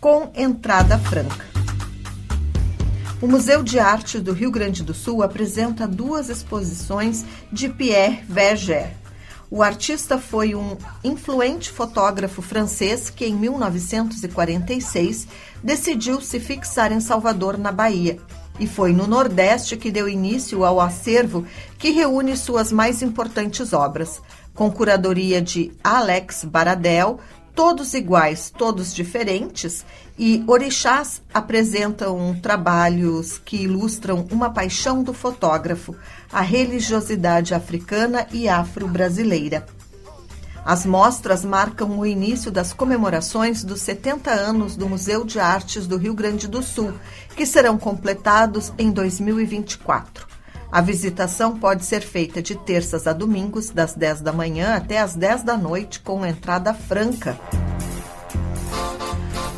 com 0.00 0.32
entrada 0.34 0.98
franca. 0.98 1.46
O 3.22 3.28
Museu 3.28 3.62
de 3.62 3.78
Arte 3.78 4.18
do 4.18 4.32
Rio 4.32 4.50
Grande 4.50 4.82
do 4.82 4.92
Sul 4.92 5.22
apresenta 5.22 5.86
duas 5.86 6.28
exposições 6.28 7.24
de 7.52 7.68
Pierre 7.68 8.24
Verger. 8.28 8.99
O 9.52 9.64
artista 9.64 10.16
foi 10.16 10.54
um 10.54 10.76
influente 11.02 11.72
fotógrafo 11.72 12.40
francês 12.40 13.10
que, 13.10 13.26
em 13.26 13.34
1946, 13.34 15.26
decidiu 15.60 16.20
se 16.20 16.38
fixar 16.38 16.92
em 16.92 17.00
Salvador, 17.00 17.58
na 17.58 17.72
Bahia. 17.72 18.18
E 18.60 18.66
foi 18.68 18.92
no 18.92 19.08
Nordeste 19.08 19.76
que 19.76 19.90
deu 19.90 20.08
início 20.08 20.64
ao 20.64 20.80
acervo 20.80 21.44
que 21.78 21.90
reúne 21.90 22.36
suas 22.36 22.70
mais 22.70 23.02
importantes 23.02 23.72
obras. 23.72 24.22
Com 24.54 24.70
curadoria 24.70 25.42
de 25.42 25.72
Alex 25.82 26.44
Baradel, 26.44 27.18
todos 27.54 27.94
iguais, 27.94 28.52
todos 28.56 28.94
diferentes, 28.94 29.84
e 30.18 30.44
orixás 30.46 31.22
apresentam 31.32 32.38
trabalhos 32.40 33.38
que 33.38 33.62
ilustram 33.62 34.26
uma 34.30 34.50
paixão 34.50 35.02
do 35.02 35.12
fotógrafo, 35.12 35.94
a 36.32 36.40
religiosidade 36.40 37.54
africana 37.54 38.26
e 38.32 38.48
afro-brasileira. 38.48 39.66
As 40.64 40.84
mostras 40.84 41.44
marcam 41.44 41.98
o 41.98 42.06
início 42.06 42.50
das 42.50 42.72
comemorações 42.72 43.64
dos 43.64 43.80
70 43.80 44.30
anos 44.30 44.76
do 44.76 44.88
Museu 44.88 45.24
de 45.24 45.40
Artes 45.40 45.86
do 45.86 45.96
Rio 45.96 46.14
Grande 46.14 46.46
do 46.46 46.62
Sul, 46.62 46.92
que 47.34 47.46
serão 47.46 47.78
completados 47.78 48.72
em 48.78 48.90
2024. 48.90 50.29
A 50.72 50.80
visitação 50.80 51.58
pode 51.58 51.84
ser 51.84 52.00
feita 52.00 52.40
de 52.40 52.54
terças 52.54 53.08
a 53.08 53.12
domingos, 53.12 53.70
das 53.70 53.94
10 53.94 54.20
da 54.20 54.32
manhã 54.32 54.76
até 54.76 55.00
as 55.00 55.16
10 55.16 55.42
da 55.42 55.56
noite, 55.56 55.98
com 55.98 56.24
entrada 56.24 56.72
franca. 56.72 57.36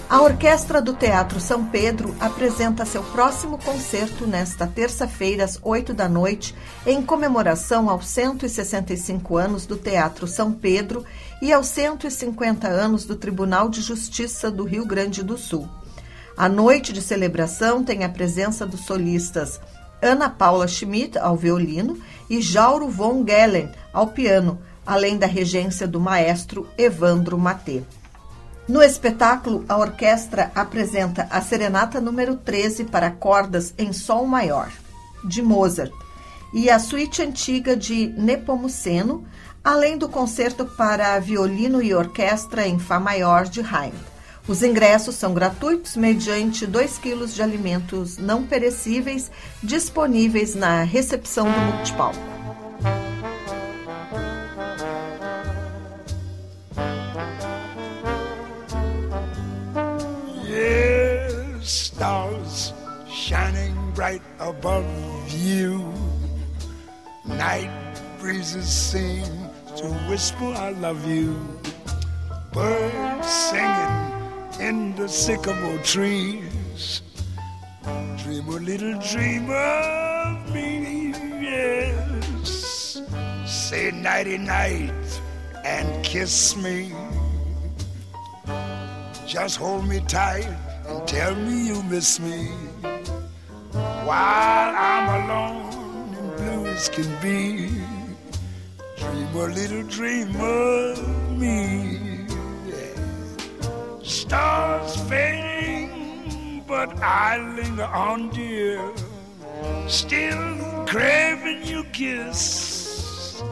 A 0.08 0.22
Orquestra 0.22 0.80
do 0.80 0.94
Teatro 0.94 1.38
São 1.38 1.66
Pedro 1.66 2.14
apresenta 2.18 2.86
seu 2.86 3.02
próximo 3.02 3.58
concerto 3.58 4.26
nesta 4.26 4.66
terça-feira, 4.66 5.44
às 5.44 5.58
8 5.62 5.92
da 5.92 6.08
noite, 6.08 6.54
em 6.86 7.02
comemoração 7.02 7.90
aos 7.90 8.06
165 8.08 9.36
anos 9.36 9.66
do 9.66 9.76
Teatro 9.76 10.26
São 10.26 10.50
Pedro 10.50 11.04
e 11.42 11.52
aos 11.52 11.66
150 11.66 12.68
anos 12.68 13.04
do 13.04 13.16
Tribunal 13.16 13.68
de 13.68 13.82
Justiça 13.82 14.50
do 14.50 14.64
Rio 14.64 14.86
Grande 14.86 15.22
do 15.22 15.36
Sul. 15.36 15.68
A 16.36 16.48
noite 16.48 16.92
de 16.92 17.02
celebração 17.02 17.84
tem 17.84 18.04
a 18.04 18.08
presença 18.08 18.66
dos 18.66 18.86
solistas 18.86 19.60
Ana 20.02 20.28
Paula 20.28 20.66
Schmidt 20.66 21.16
ao 21.16 21.36
violino 21.36 21.96
e 22.28 22.42
Jauro 22.42 22.88
von 22.88 23.24
Gellen 23.24 23.70
ao 23.92 24.08
piano, 24.08 24.58
além 24.84 25.16
da 25.16 25.26
regência 25.26 25.86
do 25.86 26.00
maestro 26.00 26.68
Evandro 26.76 27.38
Matê. 27.38 27.82
No 28.68 28.82
espetáculo, 28.82 29.64
a 29.68 29.76
orquestra 29.76 30.50
apresenta 30.54 31.28
a 31.30 31.40
Serenata 31.40 32.00
número 32.00 32.36
13 32.36 32.84
para 32.84 33.10
cordas 33.10 33.72
em 33.78 33.92
Sol 33.92 34.26
maior, 34.26 34.70
de 35.24 35.42
Mozart, 35.42 35.92
e 36.52 36.68
a 36.68 36.78
suíte 36.78 37.22
antiga 37.22 37.76
de 37.76 38.08
Nepomuceno, 38.16 39.24
além 39.64 39.96
do 39.96 40.08
concerto 40.08 40.64
para 40.64 41.18
violino 41.18 41.80
e 41.80 41.94
orquestra 41.94 42.66
em 42.66 42.78
Fá 42.78 43.00
maior 43.00 43.44
de 43.44 43.60
Haydn. 43.60 44.11
Os 44.46 44.62
ingressos 44.62 45.14
são 45.14 45.32
gratuitos 45.32 45.96
mediante 45.96 46.66
2 46.66 46.98
quilos 46.98 47.34
de 47.34 47.42
alimentos 47.42 48.18
não 48.18 48.44
perecíveis 48.44 49.30
disponíveis 49.62 50.54
na 50.54 50.82
recepção 50.82 51.50
do 51.50 51.58
multipalco. 51.58 52.18
Stars 61.62 62.74
shining 63.08 63.74
bright 63.94 64.22
above 64.40 64.84
you. 65.30 65.94
Night 67.24 67.70
breezes 68.20 68.66
seem 68.66 69.24
to 69.76 69.86
whisper, 70.10 70.52
I 70.56 70.72
love 70.80 71.06
you. 71.08 71.36
Birds 72.52 73.26
singing 73.26 73.91
in 74.62 74.94
the 74.94 75.08
sycamore 75.08 75.78
trees. 75.78 77.02
Dream 78.22 78.48
a 78.48 78.60
little 78.70 78.96
dream 79.10 79.50
of 79.50 80.54
me, 80.54 81.10
yes. 81.42 83.02
Say 83.44 83.90
nighty 83.90 84.38
night 84.38 85.20
and 85.64 86.04
kiss 86.04 86.56
me. 86.56 86.92
Just 89.26 89.56
hold 89.56 89.84
me 89.88 89.98
tight 90.06 90.48
and 90.86 91.08
tell 91.08 91.34
me 91.34 91.66
you 91.66 91.82
miss 91.84 92.20
me. 92.20 92.46
While 94.06 94.74
I'm 94.90 95.06
alone 95.24 96.14
and 96.14 96.36
blue 96.36 96.66
as 96.66 96.88
can 96.88 97.10
be, 97.20 97.68
dream 98.96 99.34
a 99.34 99.46
little 99.58 99.82
dream 99.88 100.30
of 100.40 101.36
me 101.36 102.11
stars 104.12 104.96
fading, 105.08 106.62
but 106.66 106.90
I 107.02 107.38
linger 107.56 107.84
on, 107.84 108.28
dear. 108.28 108.92
Still 109.88 110.84
craving 110.86 111.64
your 111.64 111.84
kiss. 111.84 113.42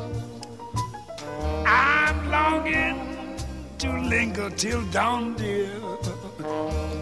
I'm 1.66 2.30
longing 2.30 3.38
to 3.78 3.90
linger 4.02 4.50
till 4.50 4.82
dawn, 4.90 5.34
dear. 5.34 5.72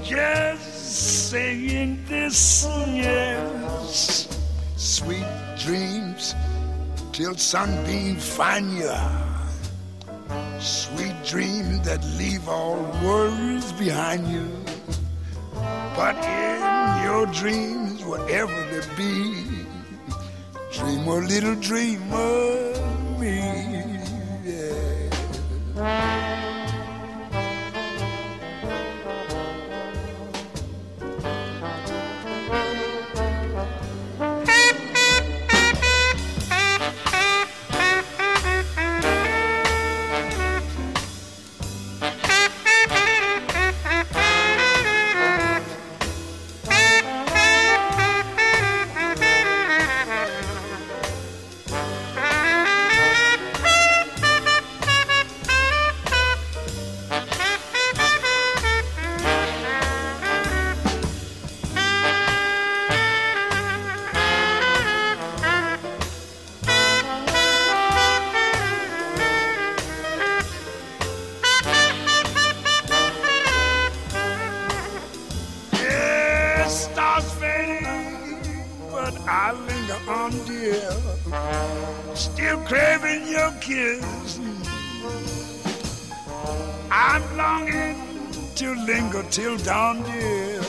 Just 0.05 1.31
saying 1.31 2.05
this, 2.07 2.65
yes. 2.87 4.29
Sweet 4.77 5.27
dreams 5.59 6.35
till 7.13 7.35
sunbeams 7.35 8.25
find 8.37 8.79
you 8.79 9.28
Sweet 10.61 11.15
dreams 11.25 11.81
that 11.83 12.05
leave 12.19 12.49
all 12.49 12.83
worries 13.05 13.73
behind 13.73 14.27
you. 14.27 14.49
But 15.95 16.17
in 16.25 17.05
your 17.05 17.27
dreams, 17.27 18.05
whatever 18.05 18.55
they 18.71 18.81
be, 18.97 19.67
dream 20.73 21.07
a 21.07 21.15
little 21.17 21.55
dream 21.57 22.03
of 22.13 23.21
me. 23.21 24.01
Yeah. 24.45 26.38
Dawn, 89.69 90.03
dear. 90.03 90.63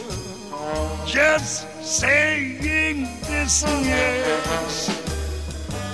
Just 1.05 1.65
saying 1.81 3.03
this, 3.27 3.63
yes. 3.63 4.91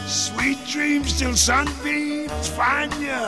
Sweet 0.08 0.58
dreams 0.66 1.20
till 1.20 1.36
sunbeams 1.36 2.48
find 2.58 2.92
you. 2.96 3.28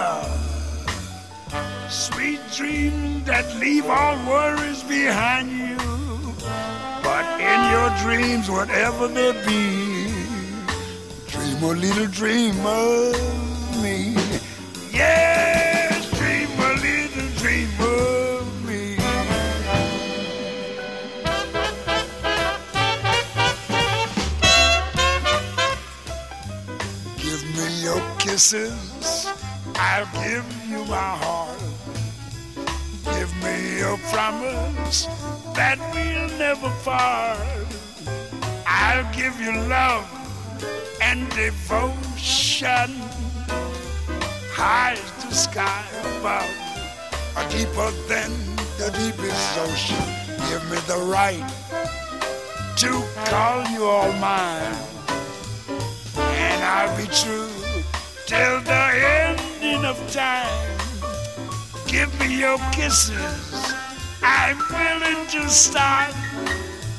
Sweet 1.90 2.40
dreams 2.56 3.24
that 3.26 3.46
leave 3.58 3.86
all 3.86 4.18
worries 4.26 4.82
behind 4.82 5.52
you. 5.52 5.78
But 7.04 7.26
in 7.40 7.60
your 7.76 7.90
dreams, 8.04 8.50
whatever 8.50 9.08
they 9.08 9.32
be, 9.45 10.12
dream 11.28 11.62
a 11.62 11.74
little 11.86 12.08
dream 12.08 12.56
kisses, 28.48 29.28
I'll 29.76 30.08
give 30.24 30.45
you 30.70 30.86
my 30.86 31.12
heart. 31.24 31.60
Give 33.04 33.34
me 33.43 33.82
a 33.82 33.98
promise 34.10 35.06
that 35.54 35.78
we'll 35.93 36.30
never 36.39 36.72
part. 36.86 37.68
I'll 38.66 39.04
give 39.14 39.39
you 39.41 39.52
love 39.68 40.08
and 41.02 41.30
devotion. 41.32 42.89
High 44.56 44.93
as 44.93 45.26
the 45.26 45.34
sky 45.34 45.84
above, 46.18 46.50
deeper 47.52 47.91
than 48.08 48.32
the 48.78 48.89
deepest 48.98 49.58
ocean. 49.60 50.08
Give 50.48 50.64
me 50.72 50.78
the 50.88 51.00
right 51.12 51.48
to 52.78 53.04
call 53.30 53.68
you 53.72 53.84
all 53.84 54.12
mine, 54.14 54.78
and 56.18 56.64
I'll 56.64 56.95
be 56.98 57.08
true 57.08 57.57
till 58.28 58.59
the 58.59 58.86
ending 59.23 59.86
of 59.86 59.97
time. 60.11 60.78
Give 61.88 62.11
me 62.19 62.39
your 62.39 62.57
kisses. 62.73 63.73
I'm 64.21 64.57
willing 64.69 65.25
to 65.28 65.47
start, 65.47 66.13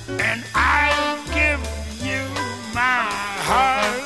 and 0.09 0.43
I'll 0.55 1.19
give 1.27 1.61
you 2.03 2.25
my 2.73 3.05
heart. 3.45 3.98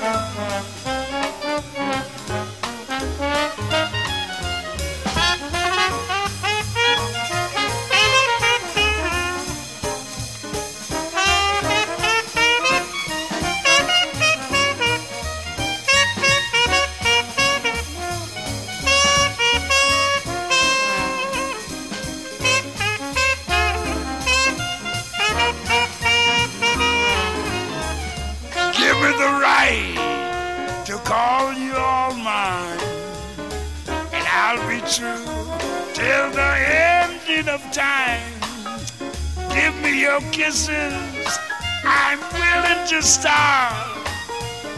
Your 40.13 40.31
kisses, 40.31 41.39
I'm 41.85 42.19
willing 42.35 42.87
to 42.89 43.01
starve, 43.01 44.07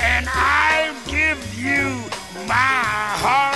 and 0.01 0.29
I'll 0.31 0.95
give 1.09 1.59
you 1.59 2.05
my 2.47 2.55
heart. 3.19 3.54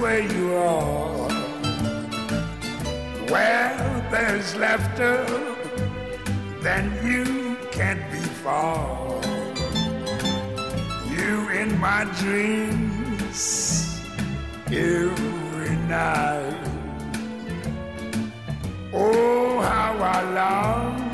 Where 0.00 0.20
you 0.20 0.54
are. 0.54 1.28
Where 3.30 4.08
there's 4.10 4.54
laughter, 4.56 5.24
then 6.60 6.84
you 7.04 7.56
can't 7.72 8.04
be 8.10 8.24
far. 8.42 9.20
You 11.16 11.48
in 11.50 11.78
my 11.80 12.04
dreams 12.20 14.00
every 14.66 15.76
night. 15.88 16.60
Oh, 18.92 19.60
how 19.60 19.94
I 19.98 20.20
long 20.40 21.10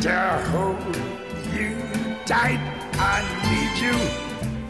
to 0.00 0.18
hold 0.50 0.96
you 1.56 1.76
tight. 2.26 2.60
I 3.00 3.18
need 3.48 3.74
you. 3.86 3.96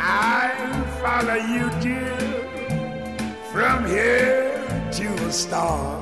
I'll 0.01 0.85
follow 1.03 1.35
you, 1.35 1.71
dear, 1.81 2.38
from 3.59 3.85
here 3.87 4.53
to 4.93 5.09
a 5.27 5.33
star. 5.33 6.01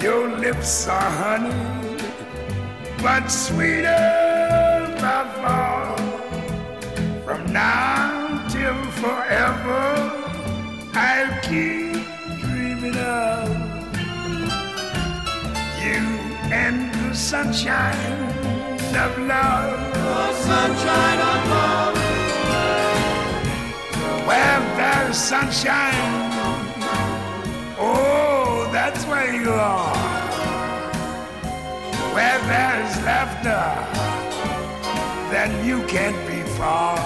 Your 0.00 0.26
lips 0.38 0.88
are 0.88 1.10
honey, 1.22 1.98
but 3.02 3.28
sweeter 3.28 4.06
by 5.02 5.20
far. 5.42 5.98
From 7.26 7.52
now 7.52 8.48
till 8.48 8.80
forever, 9.02 9.84
I'll 10.94 11.34
keep 11.42 11.92
dreaming 12.40 12.96
of 12.96 13.48
you 15.84 16.00
and 16.62 16.78
the 16.94 17.14
sunshine 17.14 18.18
of 19.04 19.12
love. 19.18 19.92
The 19.92 20.32
sunshine 20.48 21.20
of 21.32 21.50
love. 21.50 22.03
Well, 24.34 24.62
there's 24.76 25.16
sunshine. 25.16 25.94
Oh, 27.78 28.68
that's 28.72 29.04
where 29.06 29.32
you 29.32 29.50
are. 29.52 29.94
Where 32.14 32.40
there's 32.52 32.94
laughter, 33.08 33.64
then 35.32 35.50
you 35.64 35.86
can't 35.86 36.20
be 36.26 36.42
far. 36.58 36.96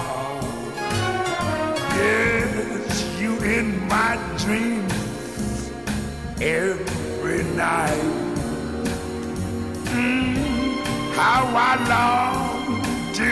Yes, 2.01 3.21
you 3.21 3.37
in 3.57 3.87
my 3.87 4.17
dreams 4.39 5.71
every 6.41 7.43
night. 7.53 8.09
Mm, 9.93 10.81
how 11.13 11.43
I 11.69 11.73
long 11.93 12.81
to 13.19 13.31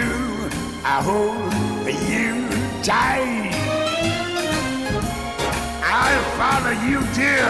I 0.86 1.02
hold 1.02 1.58
you 2.12 2.48
tight. 2.84 3.67
I'll 6.00 6.30
follow 6.38 6.76
you, 6.90 7.00
dear, 7.16 7.50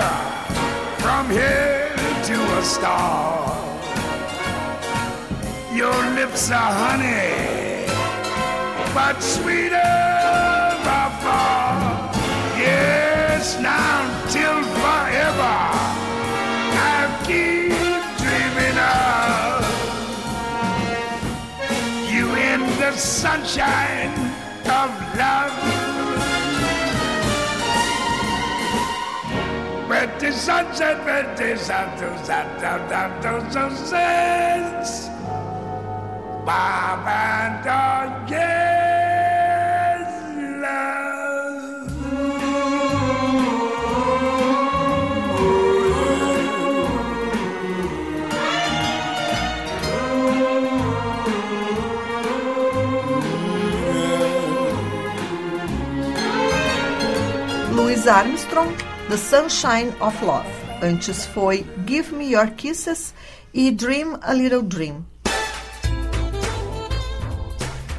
from 1.04 1.30
here 1.30 1.92
to 2.30 2.38
a 2.60 2.64
star. 2.64 3.58
Your 5.74 6.00
lips 6.16 6.50
are 6.50 6.74
honey, 6.86 7.86
but 8.96 9.20
sweeter 9.20 9.94
by 10.88 11.06
far. 11.24 11.74
Yes, 12.58 13.60
now 13.60 14.00
till 14.30 14.64
forever, 14.82 15.58
I'll 16.88 17.16
keep 17.28 18.00
dreaming 18.24 18.78
of 18.80 19.62
you 22.12 22.26
in 22.52 22.62
the 22.80 22.92
sunshine 22.94 24.16
of 24.66 24.90
love. 25.18 25.87
Pretty 29.98 30.32
sunset, 30.32 31.02
pretty 31.02 31.58
santos, 31.58 32.28
santos, 32.28 32.88
santos, 32.88 33.90
santos, 33.90 35.10
Bob 36.46 37.08
and 37.08 37.64
dog, 37.66 38.30
yes, 38.30 38.78
Armstrong, 58.08 58.87
The 59.10 59.16
Sunshine 59.16 59.94
of 60.02 60.22
Love. 60.22 60.50
Antes 60.82 61.26
foi 61.26 61.66
Give 61.88 62.14
Me 62.14 62.34
Your 62.34 62.52
Kisses 62.52 63.14
e 63.54 63.72
Dream 63.72 64.20
a 64.22 64.34
Little 64.34 64.62
Dream. 64.62 65.06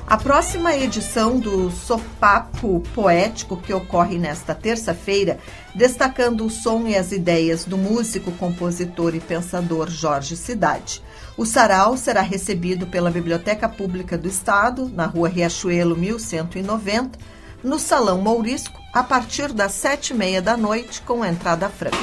A 0.07 0.19
próxima 0.19 0.77
edição 0.77 1.39
do 1.39 1.71
Sopapo 1.71 2.83
Poético, 2.95 3.57
que 3.57 3.73
ocorre 3.73 4.19
nesta 4.19 4.55
terça-feira, 4.55 5.39
destacando 5.75 6.45
o 6.45 6.51
som 6.51 6.87
e 6.87 6.95
as 6.95 7.11
ideias 7.11 7.65
do 7.65 7.79
músico, 7.79 8.31
compositor 8.33 9.15
e 9.15 9.21
pensador 9.21 9.89
Jorge 9.89 10.37
Cidade. 10.37 11.03
O 11.39 11.47
sarau 11.47 11.97
será 11.97 12.21
recebido 12.21 12.87
pela 12.87 13.11
Biblioteca 13.11 13.67
Pública 13.67 14.19
do 14.19 14.29
Estado, 14.29 14.91
na 14.93 15.07
rua 15.07 15.31
Riachuelo 15.31 15.97
1190, 15.97 17.19
no 17.63 17.79
Salão 17.79 18.19
Mourisco, 18.21 18.81
a 18.93 19.03
partir 19.03 19.53
das 19.53 19.73
sete 19.73 20.11
e 20.11 20.17
meia 20.17 20.41
da 20.41 20.57
noite, 20.57 21.01
com 21.03 21.25
entrada 21.25 21.69
franca. 21.69 21.97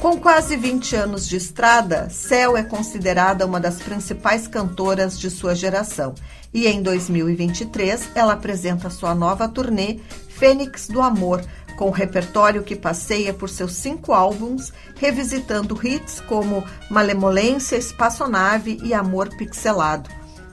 Com 0.00 0.18
quase 0.18 0.56
20 0.56 0.96
anos 0.96 1.28
de 1.28 1.36
estrada, 1.36 2.08
Cel 2.08 2.56
é 2.56 2.62
considerada 2.62 3.44
uma 3.44 3.60
das 3.60 3.76
principais 3.76 4.46
cantoras 4.48 5.18
de 5.18 5.28
sua 5.28 5.54
geração 5.54 6.14
e 6.54 6.66
em 6.66 6.82
2023 6.82 8.08
ela 8.14 8.32
apresenta 8.32 8.88
sua 8.88 9.14
nova 9.14 9.46
turnê 9.46 9.98
Fênix 10.28 10.88
do 10.88 11.02
Amor, 11.02 11.44
com 11.76 11.88
um 11.88 11.92
repertório 11.92 12.62
que 12.62 12.74
passeia 12.74 13.34
por 13.34 13.50
seus 13.50 13.74
cinco 13.74 14.14
álbuns, 14.14 14.72
revisitando 14.96 15.78
hits 15.86 16.20
como 16.20 16.64
Malemolência, 16.90 17.76
Espaçonave 17.76 18.78
e 18.82 18.94
Amor 18.94 19.28
Pixelado. 19.36 20.08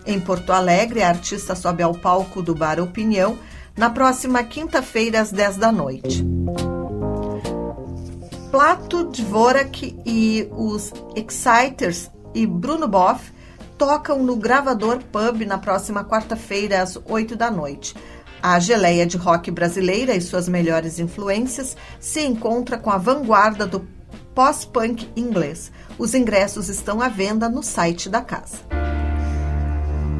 Em 0.05 0.19
Porto 0.19 0.51
Alegre, 0.51 1.03
a 1.03 1.09
artista 1.09 1.55
sobe 1.55 1.83
ao 1.83 1.93
palco 1.93 2.41
do 2.41 2.53
Bar 2.53 2.81
Opinião 2.81 3.37
na 3.77 3.89
próxima 3.89 4.43
quinta-feira, 4.43 5.21
às 5.21 5.31
10 5.31 5.57
da 5.57 5.71
noite. 5.71 6.25
Plato 8.49 9.03
Dvorak 9.03 9.95
e 10.05 10.49
os 10.51 10.91
Exciters 11.15 12.09
e 12.33 12.47
Bruno 12.47 12.87
Boff 12.87 13.31
tocam 13.77 14.23
no 14.23 14.35
Gravador 14.35 14.99
Pub 15.11 15.45
na 15.45 15.59
próxima 15.59 16.03
quarta-feira, 16.03 16.81
às 16.81 16.97
8 17.05 17.35
da 17.35 17.51
noite. 17.51 17.95
A 18.41 18.59
geleia 18.59 19.05
de 19.05 19.17
rock 19.17 19.51
brasileira 19.51 20.15
e 20.15 20.21
suas 20.21 20.49
melhores 20.49 20.99
influências 20.99 21.77
se 21.99 22.21
encontra 22.21 22.77
com 22.77 22.89
a 22.89 22.97
vanguarda 22.97 23.67
do 23.67 23.87
pós-punk 24.33 25.09
inglês. 25.15 25.71
Os 25.97 26.13
ingressos 26.13 26.69
estão 26.69 27.01
à 27.01 27.09
venda 27.09 27.49
no 27.49 27.61
site 27.61 28.09
da 28.09 28.21
casa. 28.21 28.57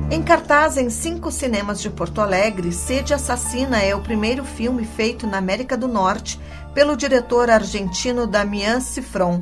Em 0.10 0.24
cartaz 0.24 0.78
em 0.78 0.90
cinco 0.90 1.30
cinemas 1.30 1.82
de 1.82 1.90
Porto 1.90 2.22
Alegre, 2.22 2.72
Sede 2.72 3.14
Assassina 3.14 3.82
é 3.82 3.94
o 3.94 4.02
primeiro 4.02 4.46
filme 4.46 4.86
feito 4.86 5.28
na 5.28 5.38
América 5.38 5.76
do 5.76 5.86
Norte 5.86 6.40
pelo 6.74 6.96
diretor 6.96 7.50
argentino 7.50 8.26
Damián 8.26 8.80
Cifrón, 8.80 9.42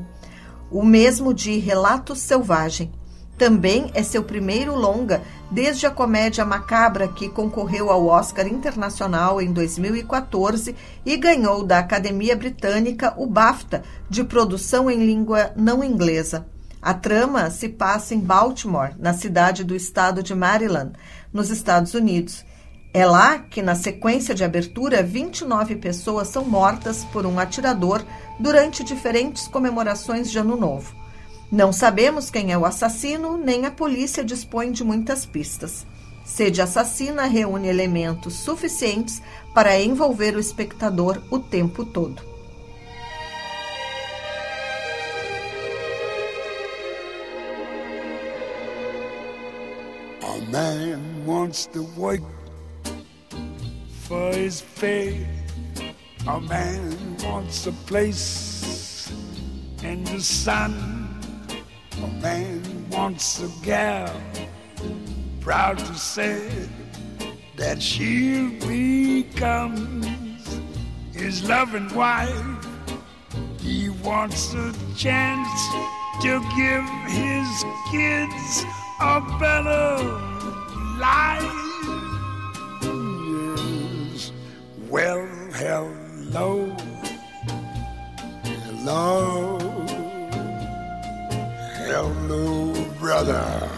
o 0.71 0.83
mesmo 0.83 1.35
de 1.35 1.59
Relato 1.59 2.15
Selvagem. 2.15 2.91
Também 3.37 3.91
é 3.93 4.01
seu 4.01 4.23
primeiro 4.23 4.73
longa 4.73 5.21
desde 5.51 5.85
a 5.85 5.91
comédia 5.91 6.43
macabra 6.43 7.07
que 7.07 7.29
concorreu 7.29 7.91
ao 7.91 8.07
Oscar 8.07 8.47
Internacional 8.47 9.39
em 9.39 9.53
2014 9.53 10.75
e 11.05 11.15
ganhou 11.15 11.63
da 11.63 11.77
Academia 11.77 12.35
Britânica 12.35 13.13
o 13.17 13.27
BAFTA 13.27 13.83
de 14.09 14.23
produção 14.23 14.89
em 14.89 15.05
língua 15.05 15.51
não 15.55 15.83
inglesa. 15.83 16.47
A 16.85 16.93
trama 16.93 17.49
se 17.49 17.67
passa 17.67 18.13
em 18.13 18.19
Baltimore, 18.19 18.93
na 18.99 19.11
cidade 19.11 19.63
do 19.63 19.75
estado 19.75 20.21
de 20.21 20.35
Maryland, 20.35 20.93
nos 21.33 21.49
Estados 21.49 21.95
Unidos. 21.95 22.45
É 22.93 23.03
lá 23.07 23.39
que, 23.39 23.59
na 23.63 23.73
sequência 23.73 24.35
de 24.35 24.43
abertura, 24.43 25.01
29 25.01 25.77
pessoas 25.77 26.27
são 26.27 26.45
mortas 26.45 27.03
por 27.05 27.25
um 27.25 27.39
atirador 27.39 28.03
durante 28.39 28.83
diferentes 28.83 29.47
comemorações 29.47 30.29
de 30.29 30.37
Ano 30.37 30.55
Novo. 30.55 30.93
Não 31.51 31.73
sabemos 31.73 32.29
quem 32.29 32.51
é 32.51 32.57
o 32.57 32.67
assassino, 32.67 33.35
nem 33.35 33.65
a 33.65 33.71
polícia 33.71 34.23
dispõe 34.23 34.71
de 34.71 34.83
muitas 34.83 35.25
pistas. 35.25 35.87
Sede 36.23 36.61
Assassina 36.61 37.23
reúne 37.23 37.67
elementos 37.67 38.35
suficientes 38.35 39.23
para 39.55 39.81
envolver 39.81 40.35
o 40.35 40.39
espectador 40.39 41.19
o 41.31 41.39
tempo 41.39 41.83
todo. 41.83 42.34
Man 50.55 51.25
wants 51.25 51.65
to 51.65 51.83
work 51.97 52.21
for 54.03 54.31
his 54.31 54.63
pay. 54.79 55.27
A 56.29 56.39
man 56.39 57.17
wants 57.25 57.67
a 57.67 57.73
place 57.89 59.11
in 59.83 60.05
the 60.05 60.21
sun. 60.21 60.73
A 62.01 62.07
man 62.21 62.61
wants 62.89 63.43
a 63.43 63.49
gal, 63.65 64.15
proud 65.41 65.77
to 65.77 65.93
say 65.95 66.47
that 67.57 67.81
she'll 67.81 68.51
become 68.61 70.01
his 71.11 71.43
loving 71.49 71.93
wife. 71.93 72.67
He 73.59 73.89
wants 73.89 74.53
a 74.53 74.71
chance 74.95 75.59
to 76.21 76.31
give 76.55 76.87
his 77.11 77.49
kids 77.91 78.63
a 79.01 79.19
better 79.37 80.34
life. 80.99 81.43
Yes. 82.81 84.31
Well, 84.89 85.27
hello, 85.53 86.75
hello. 88.43 89.59
Hello, 91.87 92.73
brother. 92.99 93.69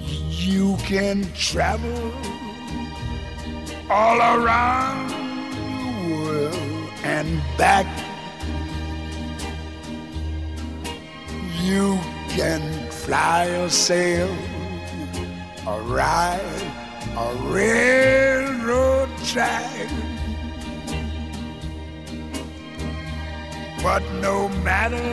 You 0.00 0.76
can 0.78 1.24
travel 1.34 2.12
all 3.90 4.18
around 4.18 5.10
the 5.10 6.24
world 6.24 6.90
and 7.02 7.40
back. 7.56 7.86
You 11.62 11.98
can 12.28 12.90
fly 12.90 13.46
or 13.46 13.68
sail 13.68 14.28
or 15.66 15.80
ride 15.82 16.72
a 17.16 17.34
railroad 17.42 19.08
track. 19.24 19.88
But 23.82 24.02
no 24.20 24.48
matter 24.64 25.08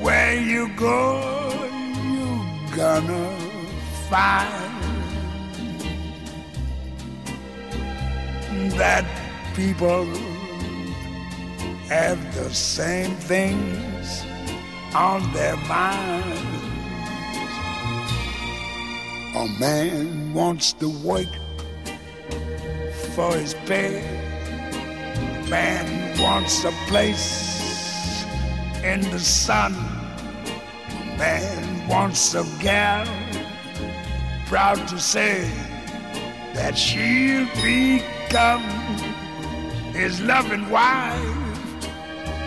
where 0.00 0.40
you 0.40 0.68
go, 0.76 1.50
you're 2.12 2.76
gonna 2.76 3.30
find 4.08 4.72
that 8.78 9.04
people 9.54 10.04
have 11.88 12.18
the 12.34 12.52
same 12.52 13.14
things 13.16 14.24
on 14.94 15.32
their 15.32 15.56
minds. 15.56 16.61
A 19.34 19.48
man 19.58 20.34
wants 20.34 20.74
to 20.74 20.90
work 20.90 21.26
for 23.14 23.34
his 23.34 23.54
pay. 23.64 24.04
A 25.14 25.48
Man 25.48 26.20
wants 26.20 26.64
a 26.64 26.70
place 26.86 28.26
in 28.84 29.00
the 29.10 29.18
sun. 29.18 29.72
Man 31.16 31.88
wants 31.88 32.34
a 32.34 32.44
gal 32.60 33.06
proud 34.46 34.86
to 34.88 34.98
say 35.00 35.50
that 36.52 36.76
she'll 36.76 37.46
become 37.64 38.62
his 39.94 40.20
loving 40.20 40.68
wife. 40.68 41.18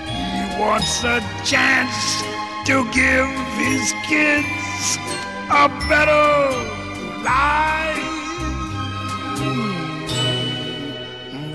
He 0.06 0.62
wants 0.62 1.04
a 1.04 1.20
chance 1.44 2.22
to 2.68 2.86
give 2.94 3.28
his 3.58 3.92
kids 4.08 5.25
a 5.50 5.70
better 5.88 6.26
life. 7.24 8.02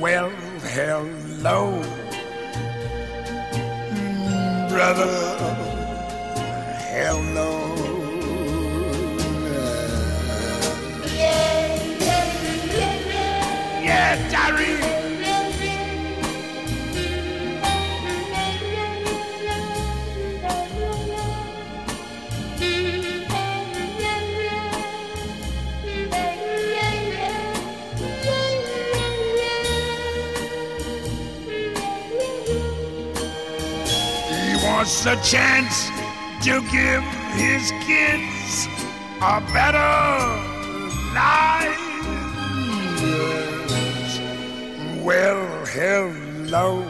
Well, 0.00 0.30
hello, 0.62 1.82
brother. 4.68 5.14
Hello. 6.92 7.74
Yeah, 13.82 14.28
Jerry. 14.30 14.99
Wants 34.80 35.04
a 35.04 35.16
chance 35.16 35.90
to 36.42 36.62
give 36.72 37.04
his 37.36 37.70
kids 37.86 38.66
a 39.20 39.38
better 39.52 39.92
life. 41.12 41.76
Well, 45.04 45.44
hello, 45.66 46.82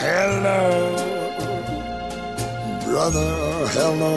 hello, 0.00 0.68
brother, 2.84 3.66
hello. 3.76 4.16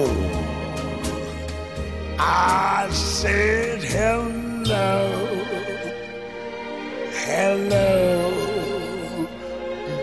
I 2.20 2.90
said 2.92 3.82
hello, 3.82 4.96
hello, 7.26 8.32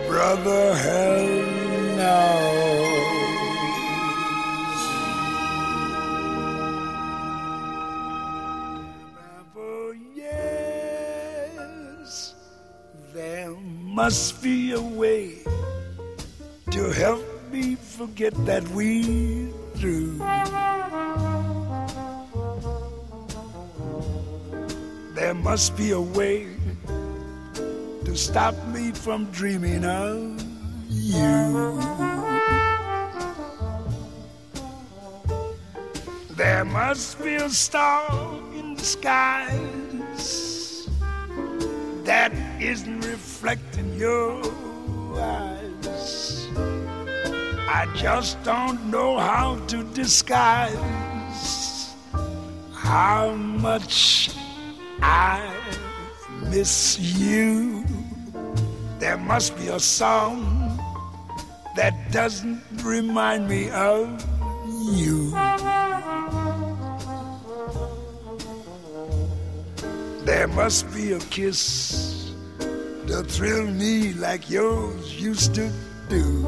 brother, 0.07 0.75
hello. 0.75 1.50
There 13.13 13.51
must 13.51 14.41
be 14.41 14.71
a 14.71 14.81
way 14.81 15.43
to 16.71 16.91
help 16.91 17.23
me 17.51 17.75
forget 17.75 18.33
that 18.45 18.67
we 18.69 19.51
through. 19.75 20.17
There 25.13 25.33
must 25.35 25.77
be 25.77 25.91
a 25.91 26.01
way 26.01 26.47
to 28.05 28.15
stop 28.15 28.55
me 28.67 28.91
from 28.91 29.25
dreaming 29.31 29.85
of 29.85 30.40
you. 31.01 31.81
There 36.35 36.65
must 36.65 37.23
be 37.23 37.35
a 37.35 37.49
star 37.49 38.39
in 38.53 38.75
the 38.75 38.83
skies 38.83 40.87
that 42.03 42.31
isn't 42.61 43.01
reflecting 43.01 43.95
your 43.95 44.41
eyes. 45.19 46.47
I 47.67 47.87
just 47.95 48.41
don't 48.43 48.91
know 48.91 49.17
how 49.17 49.55
to 49.67 49.83
disguise 49.93 50.75
how 52.73 53.33
much 53.33 54.29
I 55.01 55.51
miss 56.49 56.99
you. 56.99 57.83
There 58.99 59.17
must 59.17 59.57
be 59.57 59.69
a 59.69 59.79
song 59.79 60.60
that 61.75 61.93
doesn't 62.11 62.61
remind 62.83 63.47
me 63.47 63.69
of 63.71 64.07
you. 64.93 65.31
There 70.25 70.47
must 70.47 70.93
be 70.93 71.13
a 71.13 71.19
kiss 71.19 72.33
to 73.07 73.23
thrill 73.23 73.67
me 73.67 74.13
like 74.13 74.49
yours 74.49 75.21
used 75.21 75.55
to 75.55 75.71
do. 76.09 76.47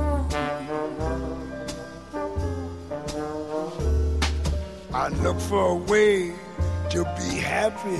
I 4.93 5.09
look 5.21 5.39
for 5.39 5.71
a 5.71 5.76
way 5.76 6.34
to 6.91 7.03
be 7.17 7.38
happy. 7.39 7.97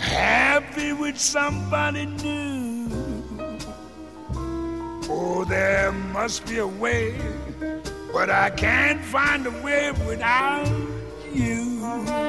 Happy 0.00 0.92
with 0.92 1.18
somebody 1.18 2.06
new. 2.06 2.65
Oh, 5.18 5.44
there 5.44 5.92
must 5.92 6.44
be 6.44 6.58
a 6.58 6.66
way, 6.66 7.18
but 8.12 8.28
I 8.28 8.50
can't 8.50 9.02
find 9.02 9.46
a 9.46 9.50
way 9.62 9.90
without 10.06 10.68
you. 11.32 12.25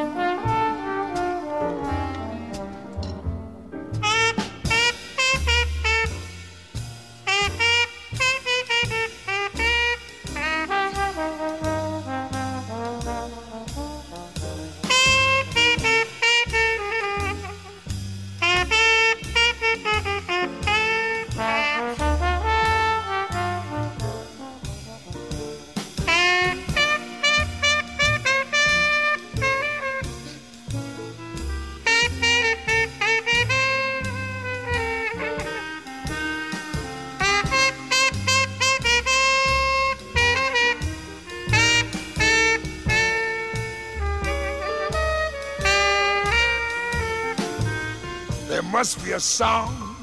A 49.18 49.20
song 49.20 49.96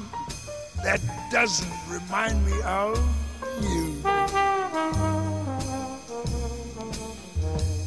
that 0.83 0.99
doesn't 1.31 1.71
remind 1.87 2.45
me 2.45 2.51
of 2.65 2.97
you. 3.61 3.95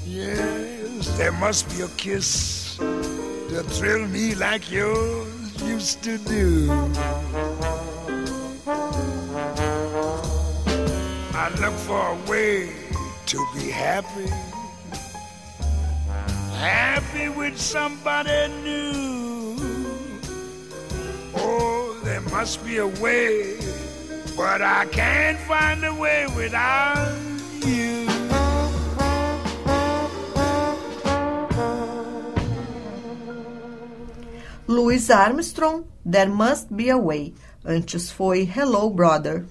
Yes, 0.07 1.18
there 1.18 1.33
must 1.33 1.68
be 1.68 1.83
a 1.83 1.89
kiss 1.99 2.79
to 2.79 3.62
thrill 3.76 4.09
me 4.09 4.37
like 4.37 4.72
yours 4.72 5.29
used 5.64 6.03
to 6.05 6.16
do. 6.16 6.70
I 11.35 11.51
look 11.61 11.74
for 11.89 12.05
a 12.09 12.18
way 12.31 12.70
to 13.26 13.39
be 13.55 13.68
happy, 13.68 14.31
happy 16.57 17.29
with 17.29 17.61
somebody 17.61 18.49
new. 18.64 19.08
Must 22.39 22.64
be 22.64 22.76
a 22.78 22.86
way, 23.03 23.59
but 24.36 24.62
I 24.62 24.86
can't 24.93 25.39
find 25.41 25.84
a 25.84 25.93
way 25.93 26.24
without 26.36 27.11
you. 27.66 28.07
Louis 34.68 35.11
Armstrong, 35.11 35.82
There 36.05 36.28
Must 36.28 36.72
Be 36.72 36.91
a 36.91 36.97
Way. 36.97 37.34
Antes 37.64 38.12
foi 38.12 38.45
Hello 38.45 38.89
Brother. 38.89 39.45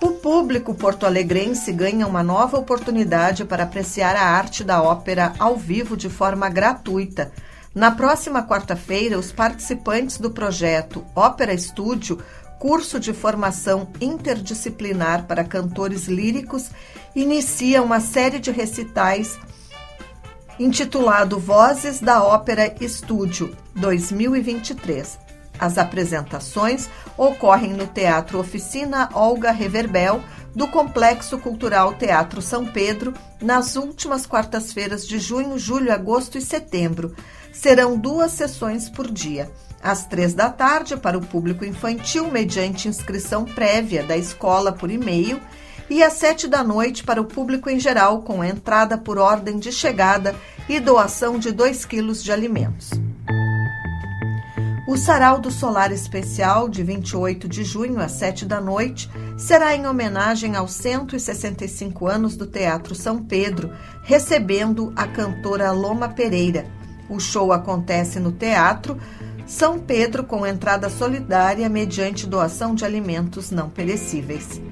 O 0.00 0.12
público 0.12 0.74
porto-alegrense 0.74 1.72
ganha 1.72 2.06
uma 2.06 2.22
nova 2.22 2.56
oportunidade 2.56 3.44
para 3.44 3.64
apreciar 3.64 4.16
a 4.16 4.22
arte 4.22 4.64
da 4.64 4.82
ópera 4.82 5.34
ao 5.38 5.56
vivo 5.58 5.94
de 5.94 6.08
forma 6.08 6.48
gratuita. 6.48 7.30
Na 7.74 7.90
próxima 7.90 8.42
quarta-feira, 8.46 9.18
os 9.18 9.32
participantes 9.32 10.18
do 10.18 10.30
projeto 10.30 11.04
Ópera 11.16 11.54
Estúdio, 11.54 12.18
curso 12.58 13.00
de 13.00 13.14
formação 13.14 13.88
interdisciplinar 13.98 15.26
para 15.26 15.42
cantores 15.42 16.06
líricos, 16.06 16.70
inicia 17.16 17.82
uma 17.82 17.98
série 17.98 18.38
de 18.38 18.50
recitais 18.50 19.38
intitulado 20.60 21.38
Vozes 21.38 21.98
da 21.98 22.22
Ópera 22.22 22.74
Estúdio 22.78 23.56
2023. 23.74 25.18
As 25.58 25.78
apresentações 25.78 26.90
ocorrem 27.16 27.72
no 27.72 27.86
Teatro 27.86 28.38
Oficina 28.38 29.08
Olga 29.14 29.50
Reverbel, 29.50 30.22
do 30.54 30.68
Complexo 30.68 31.38
Cultural 31.38 31.94
Teatro 31.94 32.42
São 32.42 32.66
Pedro, 32.66 33.14
nas 33.40 33.76
últimas 33.76 34.26
quartas-feiras 34.26 35.06
de 35.06 35.18
junho, 35.18 35.58
julho, 35.58 35.90
agosto 35.90 36.36
e 36.36 36.42
setembro. 36.42 37.14
Serão 37.52 37.98
duas 37.98 38.32
sessões 38.32 38.88
por 38.88 39.10
dia. 39.10 39.50
Às 39.82 40.06
três 40.06 40.32
da 40.32 40.48
tarde, 40.48 40.96
para 40.96 41.18
o 41.18 41.20
público 41.26 41.64
infantil, 41.64 42.30
mediante 42.30 42.88
inscrição 42.88 43.44
prévia 43.44 44.02
da 44.02 44.16
escola 44.16 44.72
por 44.72 44.90
e-mail, 44.90 45.40
e 45.90 46.02
às 46.02 46.14
sete 46.14 46.48
da 46.48 46.64
noite 46.64 47.04
para 47.04 47.20
o 47.20 47.26
público 47.26 47.68
em 47.68 47.78
geral, 47.78 48.22
com 48.22 48.42
entrada 48.42 48.96
por 48.96 49.18
ordem 49.18 49.58
de 49.58 49.70
chegada 49.70 50.34
e 50.68 50.80
doação 50.80 51.38
de 51.38 51.52
2 51.52 51.84
quilos 51.84 52.22
de 52.24 52.32
alimentos. 52.32 52.90
O 54.88 54.96
Sarau 54.96 55.40
do 55.40 55.50
Solar 55.50 55.92
Especial, 55.92 56.68
de 56.68 56.82
28 56.82 57.48
de 57.48 57.64
junho 57.64 58.00
às 58.00 58.12
7 58.12 58.44
da 58.44 58.60
noite, 58.60 59.10
será 59.38 59.74
em 59.74 59.86
homenagem 59.86 60.56
aos 60.56 60.72
165 60.72 62.06
anos 62.06 62.36
do 62.36 62.46
Teatro 62.46 62.94
São 62.94 63.22
Pedro, 63.22 63.72
recebendo 64.02 64.92
a 64.96 65.06
cantora 65.06 65.70
Loma 65.72 66.08
Pereira. 66.08 66.66
O 67.12 67.20
show 67.20 67.52
acontece 67.52 68.18
no 68.18 68.32
Teatro 68.32 68.98
São 69.46 69.78
Pedro 69.78 70.24
com 70.24 70.46
entrada 70.46 70.88
solidária 70.88 71.68
mediante 71.68 72.26
doação 72.26 72.74
de 72.74 72.86
alimentos 72.86 73.50
não 73.50 73.68
perecíveis. 73.68 74.62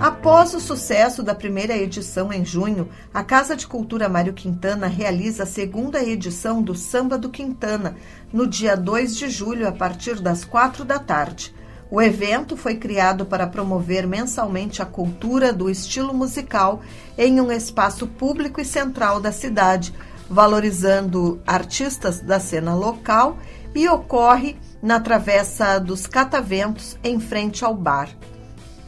Após 0.00 0.54
o 0.54 0.60
sucesso 0.60 1.22
da 1.22 1.34
primeira 1.34 1.76
edição 1.76 2.32
em 2.32 2.46
junho, 2.46 2.88
a 3.12 3.22
Casa 3.22 3.54
de 3.54 3.66
Cultura 3.66 4.08
Mário 4.08 4.32
Quintana 4.32 4.86
realiza 4.86 5.42
a 5.42 5.46
segunda 5.46 6.02
edição 6.02 6.62
do 6.62 6.74
Samba 6.74 7.18
do 7.18 7.28
Quintana, 7.28 7.94
no 8.32 8.46
dia 8.46 8.74
2 8.74 9.16
de 9.16 9.28
julho, 9.28 9.68
a 9.68 9.72
partir 9.72 10.18
das 10.18 10.46
quatro 10.46 10.82
da 10.82 10.98
tarde. 10.98 11.54
O 11.88 12.02
evento 12.02 12.56
foi 12.56 12.74
criado 12.76 13.24
para 13.24 13.46
promover 13.46 14.06
mensalmente 14.06 14.82
a 14.82 14.86
cultura 14.86 15.52
do 15.52 15.70
estilo 15.70 16.12
musical 16.12 16.80
em 17.16 17.40
um 17.40 17.52
espaço 17.52 18.08
público 18.08 18.60
e 18.60 18.64
central 18.64 19.20
da 19.20 19.30
cidade, 19.30 19.94
valorizando 20.28 21.40
artistas 21.46 22.20
da 22.20 22.40
cena 22.40 22.74
local 22.74 23.38
e 23.72 23.88
ocorre 23.88 24.56
na 24.82 24.98
Travessa 24.98 25.78
dos 25.78 26.06
Cataventos, 26.06 26.98
em 27.04 27.20
frente 27.20 27.64
ao 27.64 27.74
bar. 27.74 28.08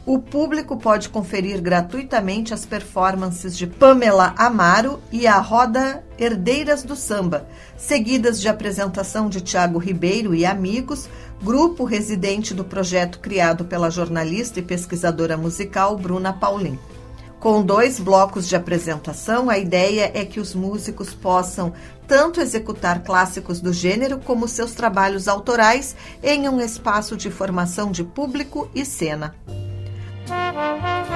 o 0.09 0.19
público 0.19 0.79
pode 0.79 1.11
conferir 1.11 1.61
gratuitamente 1.61 2.55
as 2.55 2.65
performances 2.65 3.55
de 3.55 3.67
Pamela 3.67 4.35
Amaro 4.39 5.01
e 5.13 5.27
a 5.27 5.39
roda 5.39 6.03
Herdeiras 6.19 6.83
do 6.83 6.97
Samba, 6.97 7.47
seguidas 7.77 8.41
de 8.41 8.49
apresentação 8.49 9.29
de 9.29 9.43
Tiago 9.43 9.79
Ribeiro 9.79 10.35
e 10.35 10.47
amigos, 10.47 11.11
grupo 11.43 11.85
residente 11.85 12.53
do 12.53 12.65
projeto 12.65 13.19
criado 13.19 13.65
pela 13.65 13.91
jornalista 13.91 14.59
e 14.59 14.63
pesquisadora 14.63 15.37
musical 15.37 15.97
Bruna 15.97 16.33
Paulin. 16.33 16.79
Com 17.39 17.63
dois 17.63 18.01
blocos 18.01 18.49
de 18.49 18.57
apresentação, 18.57 19.49
a 19.49 19.59
ideia 19.59 20.11
é 20.13 20.25
que 20.25 20.41
os 20.41 20.55
músicos 20.55 21.15
possam 21.15 21.73
tanto 22.07 22.41
executar 22.41 23.03
clássicos 23.03 23.61
do 23.61 23.73
gênero 23.73 24.19
como 24.19 24.49
seus 24.49 24.73
trabalhos 24.73 25.29
autorais 25.29 25.95
em 26.23 26.49
um 26.49 26.61
espaço 26.61 27.17
de 27.17 27.31
formação 27.31 27.93
de 27.93 28.03
público 28.03 28.69
e 28.75 28.85
cena. 28.85 29.35
You 30.29 31.08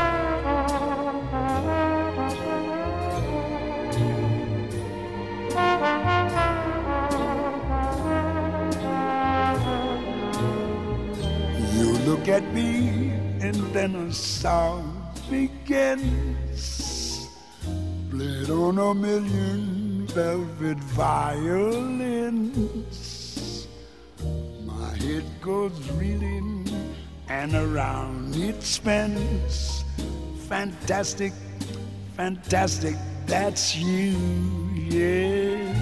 look 12.12 12.28
at 12.28 12.44
me 12.52 13.08
and 13.40 13.56
then 13.72 13.96
a 13.96 14.12
song 14.12 14.84
begins. 15.30 17.30
Played 18.10 18.50
on 18.50 18.78
a 18.78 18.92
million 18.92 20.06
velvet 20.08 20.76
violins. 20.92 22.66
My 24.66 24.94
head 24.96 25.24
goes 25.40 25.72
reeling 25.92 26.68
and 27.28 27.54
around 27.54 28.36
it 28.36 28.62
spins. 28.62 29.82
Fantastic, 30.48 31.32
fantastic, 32.14 32.94
that's 33.24 33.74
you, 33.74 34.18
yes. 34.76 35.74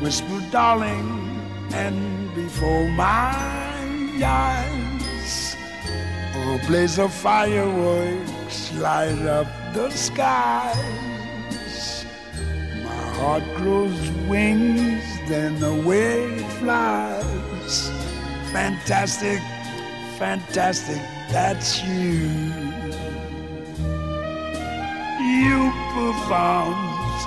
Whisper, 0.00 0.40
darling, 0.52 1.39
and 1.72 2.34
before 2.34 2.88
my 2.90 3.34
eyes, 4.22 5.56
a 6.34 6.60
blaze 6.66 6.98
of 6.98 7.12
fireworks 7.12 8.72
light 8.74 9.22
up 9.26 9.46
the 9.74 9.90
skies. 9.90 10.76
My 12.84 13.04
heart 13.18 13.44
grows 13.56 14.10
wings, 14.28 15.04
then 15.28 15.62
away 15.62 16.24
it 16.24 16.52
flies 16.58 18.00
fantastic, 18.52 19.40
fantastic, 20.18 21.00
that's 21.30 21.82
you. 21.84 22.28
You 25.20 25.72
performed 25.94 27.20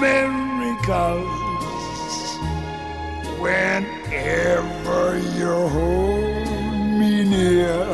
miracles 0.00 1.43
whenever 3.44 5.18
you 5.38 5.52
hold 5.76 6.48
me 6.98 7.24
near. 7.24 7.84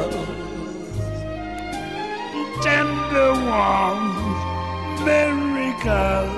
Tender, 2.63 3.33
warm 3.49 4.03
miracles 5.05 6.31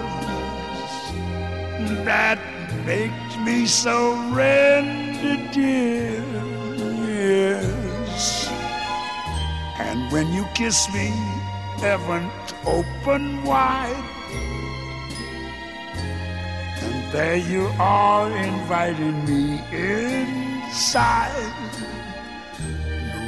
that 2.09 2.41
makes 2.87 3.37
me 3.45 3.67
surrender, 3.67 5.37
dear. 5.53 6.25
Yes. 7.21 8.49
And 9.79 10.11
when 10.11 10.33
you 10.33 10.45
kiss 10.55 10.89
me, 10.95 11.09
heaven 11.85 12.31
open 12.65 13.45
wide. 13.45 14.22
There 17.13 17.37
you 17.37 17.67
are 17.79 18.35
inviting 18.35 19.27
me 19.27 19.61
inside. 19.71 21.53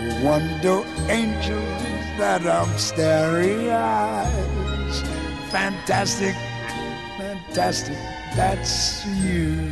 No 0.08 0.24
wonder, 0.24 0.82
angels, 1.10 1.84
that 2.16 2.46
I'm 2.46 2.78
starry 2.78 3.70
eyes. 3.70 5.02
Fantastic, 5.50 6.34
fantastic, 7.18 7.98
that's 8.34 9.04
you. 9.04 9.70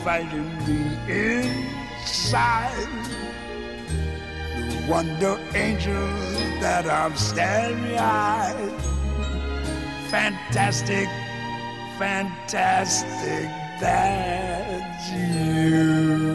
Inviting 0.00 0.48
me 0.66 0.80
inside. 1.08 2.88
The 4.56 4.86
wonder, 4.88 5.38
angel, 5.54 6.06
that 6.62 6.86
I'm 6.86 7.14
starry 7.16 7.98
eyed. 7.98 8.80
Fantastic, 10.08 11.06
fantastic, 11.98 13.48
that's 13.78 15.10
you. 15.10 16.29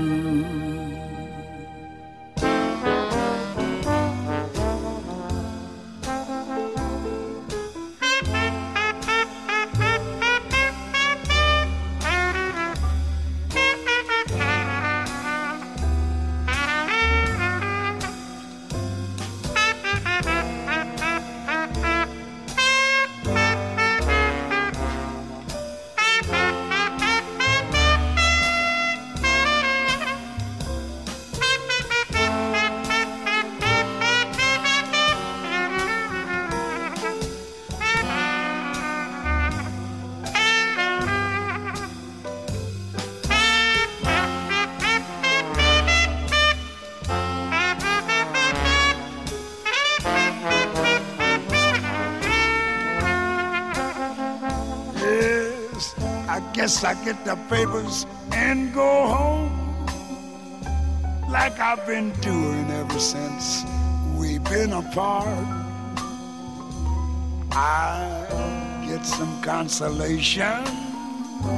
I 56.84 56.94
get 57.06 57.24
the 57.24 57.36
papers 57.50 58.06
and 58.32 58.74
go 58.74 59.08
home 59.08 59.86
like 61.30 61.60
I've 61.60 61.86
been 61.88 62.12
doing 62.22 62.70
ever 62.72 63.00
since 63.00 63.64
we've 64.16 64.44
been 64.44 64.74
apart. 64.74 65.48
I 67.52 68.84
get 68.88 69.06
some 69.06 69.42
consolation 69.42 70.66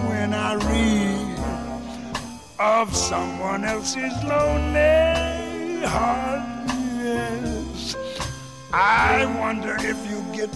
when 0.08 0.34
I 0.34 0.56
read 0.56 1.40
of 2.60 2.96
someone 2.96 3.64
else's 3.64 4.14
lonely 4.24 5.86
heart. 5.86 6.70
Yes, 7.04 7.96
I 8.74 9.26
wonder 9.40 9.78
if 9.80 9.98
you 10.10 10.22
get 10.34 10.52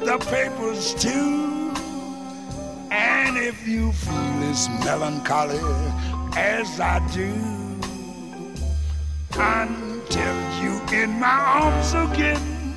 the 0.00 0.18
papers 0.30 0.94
too. 0.94 1.49
If 3.42 3.66
you 3.66 3.90
feel 3.92 4.50
as 4.50 4.68
melancholy 4.84 5.58
as 6.36 6.78
I 6.78 7.00
do, 7.08 7.32
until 9.32 10.36
you 10.60 10.78
in 10.92 11.18
my 11.18 11.40
arms 11.62 11.94
again, 11.94 12.76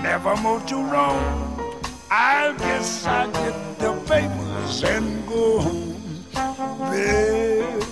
never 0.00 0.36
more 0.36 0.60
to 0.60 0.76
roam, 0.76 1.74
I 2.08 2.54
guess 2.56 3.04
I 3.04 3.26
get 3.32 3.78
the 3.80 3.92
papers 4.06 4.84
and 4.84 5.26
go 5.26 5.58
home. 5.58 6.24
Babe, 6.88 7.82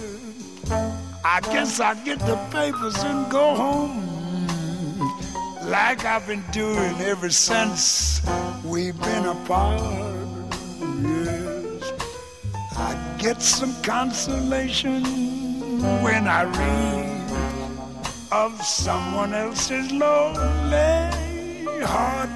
I 1.25 1.41
guess 1.53 1.81
I 1.81 1.95
get 2.05 2.21
the 2.21 2.37
papers 2.53 2.97
and 3.03 3.29
go 3.29 3.57
home. 3.57 4.07
Like 5.67 6.05
I've 6.05 6.29
been 6.29 6.45
doing 6.53 7.01
ever 7.01 7.29
since 7.29 8.23
we've 8.65 8.99
been 9.01 9.27
apart. 9.27 10.08
Get 13.19 13.43
some 13.43 13.75
consolation 13.83 15.03
when 16.03 16.29
I 16.29 16.45
read 16.45 17.09
of 18.31 18.62
someone 18.62 19.35
else's 19.35 19.91
lonely 19.91 21.11
heart. 21.83 22.31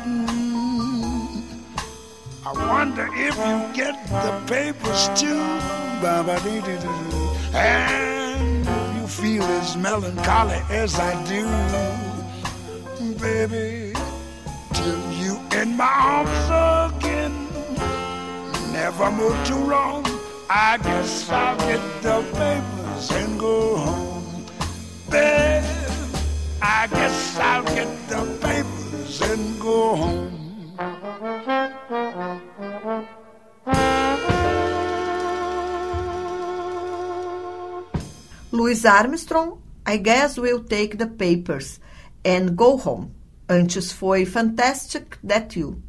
I 2.45 2.53
wonder 2.69 3.09
if 3.13 3.37
you 3.37 3.73
get 3.73 3.95
the 4.09 4.43
papers 4.47 5.09
too. 5.15 5.41
And 7.55 8.67
you 8.97 9.07
feel 9.07 9.45
as 9.45 9.77
melancholy 9.77 10.61
as 10.71 10.99
I 10.99 11.13
do, 11.25 11.47
baby, 13.21 13.93
till 14.75 15.13
you 15.13 15.39
in 15.61 15.77
my 15.77 15.85
arms 15.85 16.97
again. 16.97 17.47
Never 18.73 19.11
move 19.13 19.47
too 19.47 19.65
long. 19.65 20.12
I 20.55 20.77
guess 20.77 21.31
I'll 21.31 21.57
get 21.57 21.81
the 22.03 22.21
papers 22.37 23.11
and 23.11 23.41
go 23.41 23.77
home. 23.79 24.45
Babe, 25.09 25.65
I 26.61 26.87
guess 26.89 27.39
I'll 27.39 27.65
get 27.65 27.89
the 28.11 28.23
papers 28.43 29.23
and 29.23 29.59
go 29.59 29.97
home. 29.97 30.29
Louis 38.51 38.85
Armstrong, 38.85 39.63
I 39.87 39.97
guess 39.97 40.37
we'll 40.37 40.65
take 40.65 40.99
the 40.99 41.07
papers 41.07 41.81
and 42.27 42.59
go 42.59 42.77
home. 42.77 43.15
Antes 43.49 43.91
foi 43.91 44.27
Fantastic 44.27 45.17
That 45.25 45.57
You. 45.57 45.83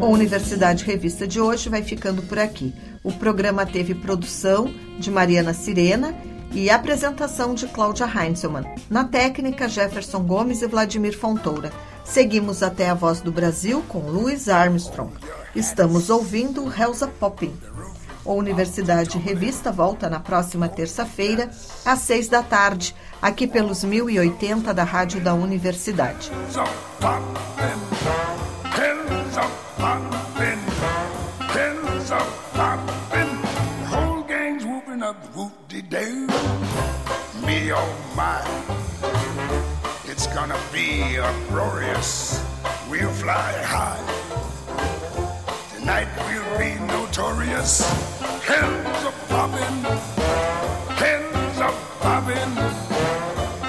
A 0.00 0.06
Universidade 0.06 0.84
Revista 0.84 1.26
de 1.26 1.40
hoje 1.40 1.68
vai 1.68 1.82
ficando 1.82 2.22
por 2.22 2.38
aqui. 2.38 2.72
O 3.02 3.12
programa 3.12 3.66
teve 3.66 3.96
produção 3.96 4.72
de 4.96 5.10
Mariana 5.10 5.52
Sirena 5.52 6.14
e 6.52 6.70
apresentação 6.70 7.52
de 7.52 7.66
Cláudia 7.66 8.06
Heinzelmann. 8.06 8.64
Na 8.88 9.04
técnica, 9.04 9.68
Jefferson 9.68 10.22
Gomes 10.22 10.62
e 10.62 10.68
Vladimir 10.68 11.18
Fontoura. 11.18 11.72
Seguimos 12.04 12.62
até 12.62 12.88
a 12.88 12.94
Voz 12.94 13.20
do 13.20 13.32
Brasil 13.32 13.82
com 13.88 13.98
Louis 13.98 14.48
Armstrong. 14.48 15.12
Estamos 15.54 16.10
ouvindo 16.10 16.72
Helza 16.72 17.08
Popping. 17.08 17.54
A 18.24 18.30
Universidade 18.30 19.18
Revista 19.18 19.72
volta 19.72 20.08
na 20.08 20.20
próxima 20.20 20.68
terça-feira, 20.68 21.50
às 21.84 22.00
seis 22.00 22.28
da 22.28 22.42
tarde, 22.42 22.94
aqui 23.20 23.48
pelos 23.48 23.82
1080 23.82 24.72
da 24.72 24.84
Rádio 24.84 25.20
da 25.20 25.34
Universidade. 25.34 26.30
Me 37.46 37.72
oh 37.72 38.12
my, 38.14 38.42
it's 40.04 40.26
gonna 40.28 40.58
be 40.72 41.18
uproarious. 41.18 42.44
We'll 42.90 43.12
fly 43.12 43.52
high. 43.62 44.02
Tonight 45.78 46.08
we'll 46.26 46.58
be 46.58 46.74
notorious. 46.86 47.88
Hells 48.42 49.04
a 49.04 49.12
poppin', 49.28 49.84
hells 50.96 51.58
a 51.58 51.70
poppin', 52.00 52.56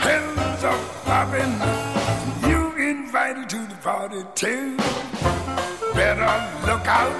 hells 0.01 0.63
a 0.63 0.75
poppin'. 1.05 2.49
You 2.49 2.89
invited 2.89 3.49
to 3.49 3.67
the 3.67 3.75
party 3.75 4.23
too. 4.35 4.77
Better 6.09 6.65
look 6.65 6.87
out. 6.87 7.13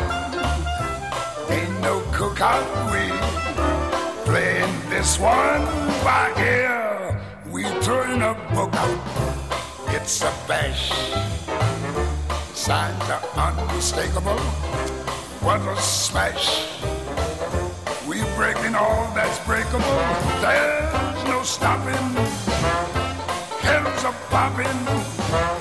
Ain't 1.51 1.79
no 1.79 2.01
cookout. 2.09 2.65
We 2.89 3.05
playing 4.25 4.89
this 4.89 5.19
one 5.19 5.63
by 6.03 6.33
ear. 6.39 7.21
We 7.51 7.65
throwing 7.83 8.23
a 8.23 8.33
book 8.51 8.73
out. 8.73 8.99
It's 9.89 10.23
a 10.23 10.33
bash. 10.47 10.89
Signs 12.55 13.03
are 13.11 13.21
unmistakable. 13.37 14.39
What 15.45 15.61
a 15.61 15.79
smash. 15.79 16.81
We 18.07 18.23
breaking 18.35 18.73
all 18.73 19.05
that's 19.13 19.37
breakable. 19.45 20.01
There's 20.41 21.23
no 21.25 21.43
stopping. 21.43 22.07
Hell's 23.61 24.03
a 24.03 24.13
popping. 24.31 25.58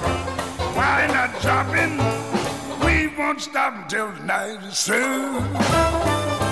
won't 3.28 3.42
stop 3.42 3.86
till 3.90 4.10
97. 4.24 6.47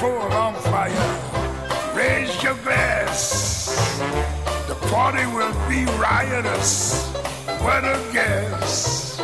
Full 0.00 0.32
on 0.32 0.54
fire. 0.54 1.10
Raise 1.94 2.42
your 2.42 2.54
glass. 2.64 3.76
The 4.66 4.74
party 4.88 5.26
will 5.26 5.52
be 5.68 5.84
riotous. 6.00 7.06
What 7.64 7.84
a 7.84 8.00
guess. 8.10 9.18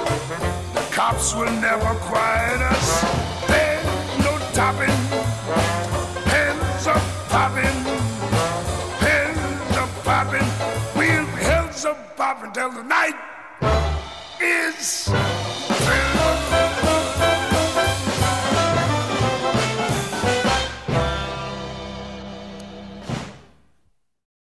The 0.74 0.84
cops 0.92 1.34
will 1.34 1.54
never 1.68 1.94
quiet 2.10 2.60
us. 2.72 2.88
There's 3.48 4.18
no 4.26 4.32
topping. 4.52 5.00
Heads 6.34 6.86
are 6.86 7.04
popping. 7.32 7.78
Heads 9.06 9.76
are 9.82 9.92
popping. 10.04 10.48
We'll 10.98 11.24
heads 11.48 11.86
are 11.86 11.98
popping 12.18 12.52
till 12.52 12.70
the 12.70 12.82
night 12.82 13.25